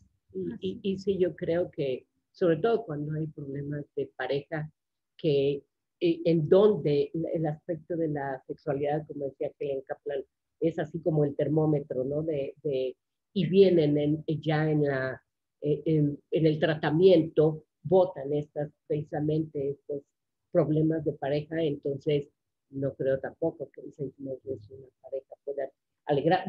Y, 0.60 0.80
y, 0.82 0.98
sí, 0.98 1.18
yo 1.18 1.34
creo 1.36 1.70
que, 1.70 2.06
sobre 2.30 2.56
todo 2.56 2.84
cuando 2.84 3.12
hay 3.12 3.26
problemas 3.26 3.84
de 3.96 4.10
pareja, 4.16 4.70
que 5.16 5.62
eh, 6.00 6.20
en 6.24 6.48
donde 6.48 7.10
el 7.34 7.46
aspecto 7.46 7.96
de 7.96 8.08
la 8.08 8.42
sexualidad, 8.46 9.06
como 9.06 9.26
decía 9.26 9.52
Kellen 9.58 9.82
Kaplan, 9.82 10.24
es 10.60 10.78
así 10.78 11.00
como 11.00 11.24
el 11.24 11.36
termómetro, 11.36 12.04
¿no? 12.04 12.22
De, 12.22 12.54
de 12.62 12.96
y 13.34 13.46
vienen 13.46 13.98
en, 13.98 14.24
ya 14.26 14.70
en, 14.70 14.84
la, 14.84 15.22
eh, 15.60 15.82
en, 15.86 16.18
en, 16.30 16.46
el 16.46 16.58
tratamiento, 16.58 17.64
votan 17.82 18.32
estas, 18.32 18.70
precisamente 18.86 19.70
estos 19.70 20.02
problemas 20.50 21.04
de 21.04 21.12
pareja, 21.12 21.62
entonces 21.62 22.28
no 22.70 22.94
creo 22.94 23.18
tampoco 23.20 23.70
que 23.70 23.82
en 23.82 23.92
seis 23.92 24.18
meses 24.18 24.70
una 24.70 24.86
pareja 25.00 25.34
pueda 25.44 25.70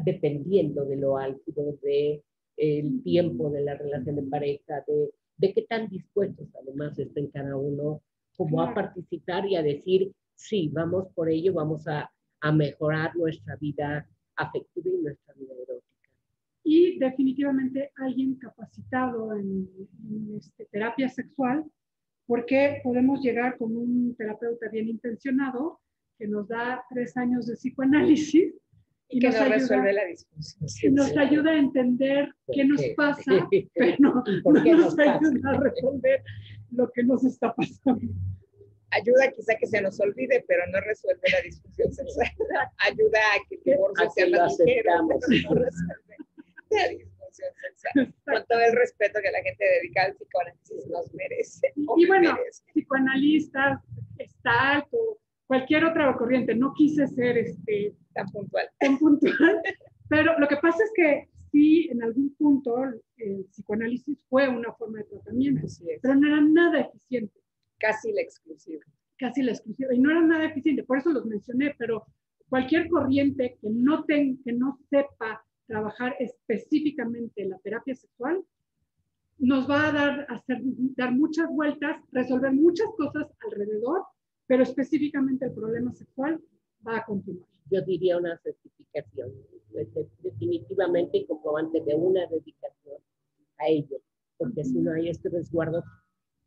dependiendo 0.04 0.86
de 0.86 0.98
lo 0.98 1.18
álgido, 1.18 1.78
de 1.82 2.24
el 2.58 3.02
tiempo 3.04 3.50
de 3.50 3.62
la 3.62 3.76
relación 3.76 4.16
de 4.16 4.24
pareja, 4.24 4.84
de, 4.88 5.12
de 5.38 5.54
qué 5.54 5.64
tan 5.64 5.90
dispuestos 5.90 6.48
además 6.56 6.98
estén 7.00 7.28
cada 7.28 7.56
uno 7.56 8.02
como 8.36 8.62
a 8.62 8.74
participar 8.74 9.48
y 9.48 9.56
a 9.56 9.64
decir, 9.64 10.12
sí, 10.36 10.70
vamos 10.72 11.08
por 11.14 11.30
ello, 11.30 11.54
vamos 11.54 11.88
a, 11.88 12.12
a 12.42 12.52
mejorar 12.52 13.16
nuestra 13.16 13.56
vida 13.58 14.08
afectiva 14.36 14.90
y 14.90 15.02
nuestra 15.04 15.34
vida 15.34 15.54
erótica. 15.54 16.10
Y 16.64 16.98
definitivamente 16.98 17.92
alguien 17.96 18.36
capacitado 18.36 19.34
en, 19.34 19.68
en 20.10 20.38
este, 20.38 20.66
terapia 20.66 21.10
sexual, 21.10 21.66
porque 22.26 22.80
podemos 22.84 23.22
llegar 23.22 23.58
con 23.58 23.76
un 23.76 24.16
terapeuta 24.16 24.70
bien 24.70 24.90
intencionado 24.90 25.80
que 26.18 26.28
nos 26.28 26.48
da 26.48 26.84
tres 26.90 27.18
años 27.18 27.48
de 27.48 27.56
psicoanálisis 27.56 28.54
y 29.14 29.20
que 29.20 29.28
nos, 29.28 29.36
ayuda, 29.36 29.56
resuelve 29.56 29.94
la 29.94 30.06
disfunción. 30.06 30.96
Nos 30.96 31.18
ayuda 31.18 31.52
a 31.52 31.58
entender 31.58 32.34
qué 32.52 32.66
nos 32.66 32.82
pasa, 32.98 33.48
pero 33.74 33.96
no, 34.00 34.24
nos, 34.44 34.98
ayuda 34.98 35.50
a 35.52 35.60
resolver 35.60 36.24
lo 36.72 36.92
que 36.92 37.04
nos 37.04 37.24
está 37.24 37.54
pasando. 37.54 38.12
Ayuda 38.90 39.32
quizá 39.32 39.56
que 39.56 39.68
se 39.68 39.82
nos 39.82 40.00
olvide, 40.00 40.44
pero 40.48 40.64
no 40.72 40.80
resuelve 40.82 41.22
la 41.32 41.42
disfunción 41.42 41.94
sexual. 41.94 42.30
Ayuda 42.78 43.20
a 43.20 43.48
que 43.48 43.56
el 43.56 43.62
divorcio 43.64 44.10
sea 44.12 44.30
más 44.30 44.58
ligero, 44.60 45.02
no 45.04 45.20
resuelve 45.20 45.76
la 46.72 46.88
disfunción 46.90 47.50
sexual. 47.62 48.14
Con 48.26 48.46
todo 48.48 48.60
el 48.62 48.76
respeto 48.76 49.20
que 49.24 49.32
la 49.32 49.44
gente 49.44 49.64
dedica 49.64 50.06
al 50.06 50.14
psicoanálisis 50.16 50.88
nos 50.88 51.14
merece. 51.14 51.72
Y, 51.76 52.06
bueno, 52.08 52.36
psicoanalistas, 52.74 53.80
o 54.92 55.18
cualquier 55.48 55.86
otra 55.86 56.16
corriente. 56.18 56.56
No 56.56 56.74
quise 56.74 57.08
ser 57.08 57.38
este, 57.38 57.96
tan 58.14 58.28
puntual. 58.28 58.70
Tan 58.80 58.98
puntual. 58.98 59.62
Pero 60.10 60.38
lo 60.40 60.48
que 60.48 60.58
pasa 60.58 60.84
es 60.84 60.92
que 60.96 61.30
sí, 61.52 61.88
en 61.92 62.04
algún 62.04 62.34
punto, 62.36 62.84
el 63.18 63.46
psicoanálisis 63.46 64.24
fue 64.30 64.48
una 64.48 64.74
forma 64.74 65.00
de 65.00 65.06
tratamiento, 65.06 65.68
pero 66.02 66.16
no 66.16 66.28
era 66.28 66.42
nada 66.42 66.82
eficiente. 66.82 67.40
casi 67.80 68.12
la 68.12 68.22
exclusiva. 68.22 68.84
Casi 69.18 69.42
la 69.44 69.52
exclusiva. 69.52 69.94
Y 69.94 70.00
no 70.00 70.12
era 70.12 70.22
nada 70.22 70.46
eficiente, 70.46 70.84
por 70.84 70.98
eso 70.98 71.12
los 71.12 71.26
mencioné, 71.26 71.74
pero 71.78 72.06
cualquier 72.50 72.90
corriente 72.90 73.58
que 73.62 73.70
no, 73.70 74.04
ten, 74.04 74.42
que 74.44 74.52
no 74.52 74.78
sepa 74.90 75.46
trabajar 75.68 76.16
específicamente 76.20 77.46
la 77.46 77.58
terapia 77.60 77.96
sexual 77.96 78.44
nos 79.40 79.70
va 79.70 79.88
a 79.88 79.92
dar, 79.92 80.28
hacer, 80.30 80.62
dar 80.96 81.12
muchas 81.12 81.50
vueltas, 81.50 81.98
resolver 82.12 82.54
muchas 82.54 82.88
cosas 82.98 83.28
alrededor, 83.46 84.04
pero 84.54 84.62
específicamente 84.62 85.46
el 85.46 85.52
problema 85.52 85.92
sexual 85.94 86.40
va 86.88 86.98
a 86.98 87.06
continuar. 87.06 87.50
Yo 87.72 87.82
diría 87.82 88.20
una 88.20 88.38
certificación, 88.38 89.34
definitivamente 90.22 91.18
y 91.18 91.26
comprobante 91.26 91.82
de 91.82 91.96
una 91.96 92.28
dedicación 92.28 93.02
a 93.58 93.68
ello, 93.68 93.98
porque 94.38 94.64
si 94.64 94.78
no 94.78 94.94
hay 94.94 95.10
este 95.10 95.30
resguardo, 95.30 95.84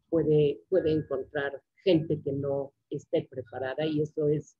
puede, 0.08 0.60
puede 0.68 0.92
encontrar 0.92 1.60
gente 1.82 2.20
que 2.22 2.30
no 2.30 2.72
esté 2.90 3.26
preparada 3.28 3.84
y 3.84 4.00
eso 4.00 4.28
es, 4.28 4.56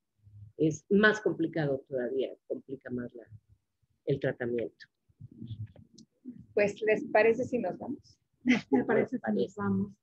es 0.57 0.83
más 0.89 1.21
complicado 1.21 1.85
todavía, 1.87 2.35
complica 2.49 2.89
más 2.89 3.15
la, 3.15 3.23
el 4.07 4.19
tratamiento. 4.19 4.87
Pues, 6.53 6.81
¿les 6.81 7.05
parece 7.13 7.45
si 7.45 7.59
nos 7.59 7.77
vamos? 7.77 8.19
Me 8.71 8.83
parece 8.83 9.17
si 9.19 9.31
nos 9.33 9.55
vamos. 9.55 9.93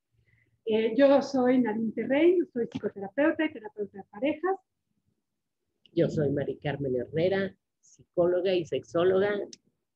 Eh, 0.67 0.95
yo 0.97 1.21
soy 1.21 1.59
Nadine 1.59 1.93
Terrey, 1.93 2.39
soy 2.53 2.67
psicoterapeuta 2.67 3.45
y 3.45 3.53
terapeuta 3.53 3.99
de 3.99 4.05
parejas. 4.05 4.57
Yo 5.93 6.09
soy 6.09 6.31
Mari 6.31 6.59
Carmen 6.59 6.97
Herrera, 6.97 7.55
psicóloga 7.81 8.53
y 8.53 8.65
sexóloga. 8.65 9.39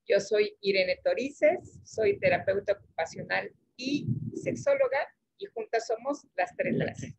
Yo 0.07 0.21
soy 0.21 0.57
Irene 0.61 1.01
Torices, 1.03 1.81
soy 1.85 2.19
terapeuta 2.19 2.75
ocupacional 2.75 3.51
y 3.77 4.07
sexóloga 4.35 4.99
y 5.39 5.47
juntas 5.47 5.87
somos 5.87 6.27
las 6.37 6.55
tres. 6.55 6.77
Las 6.77 6.99
tres. 6.99 7.15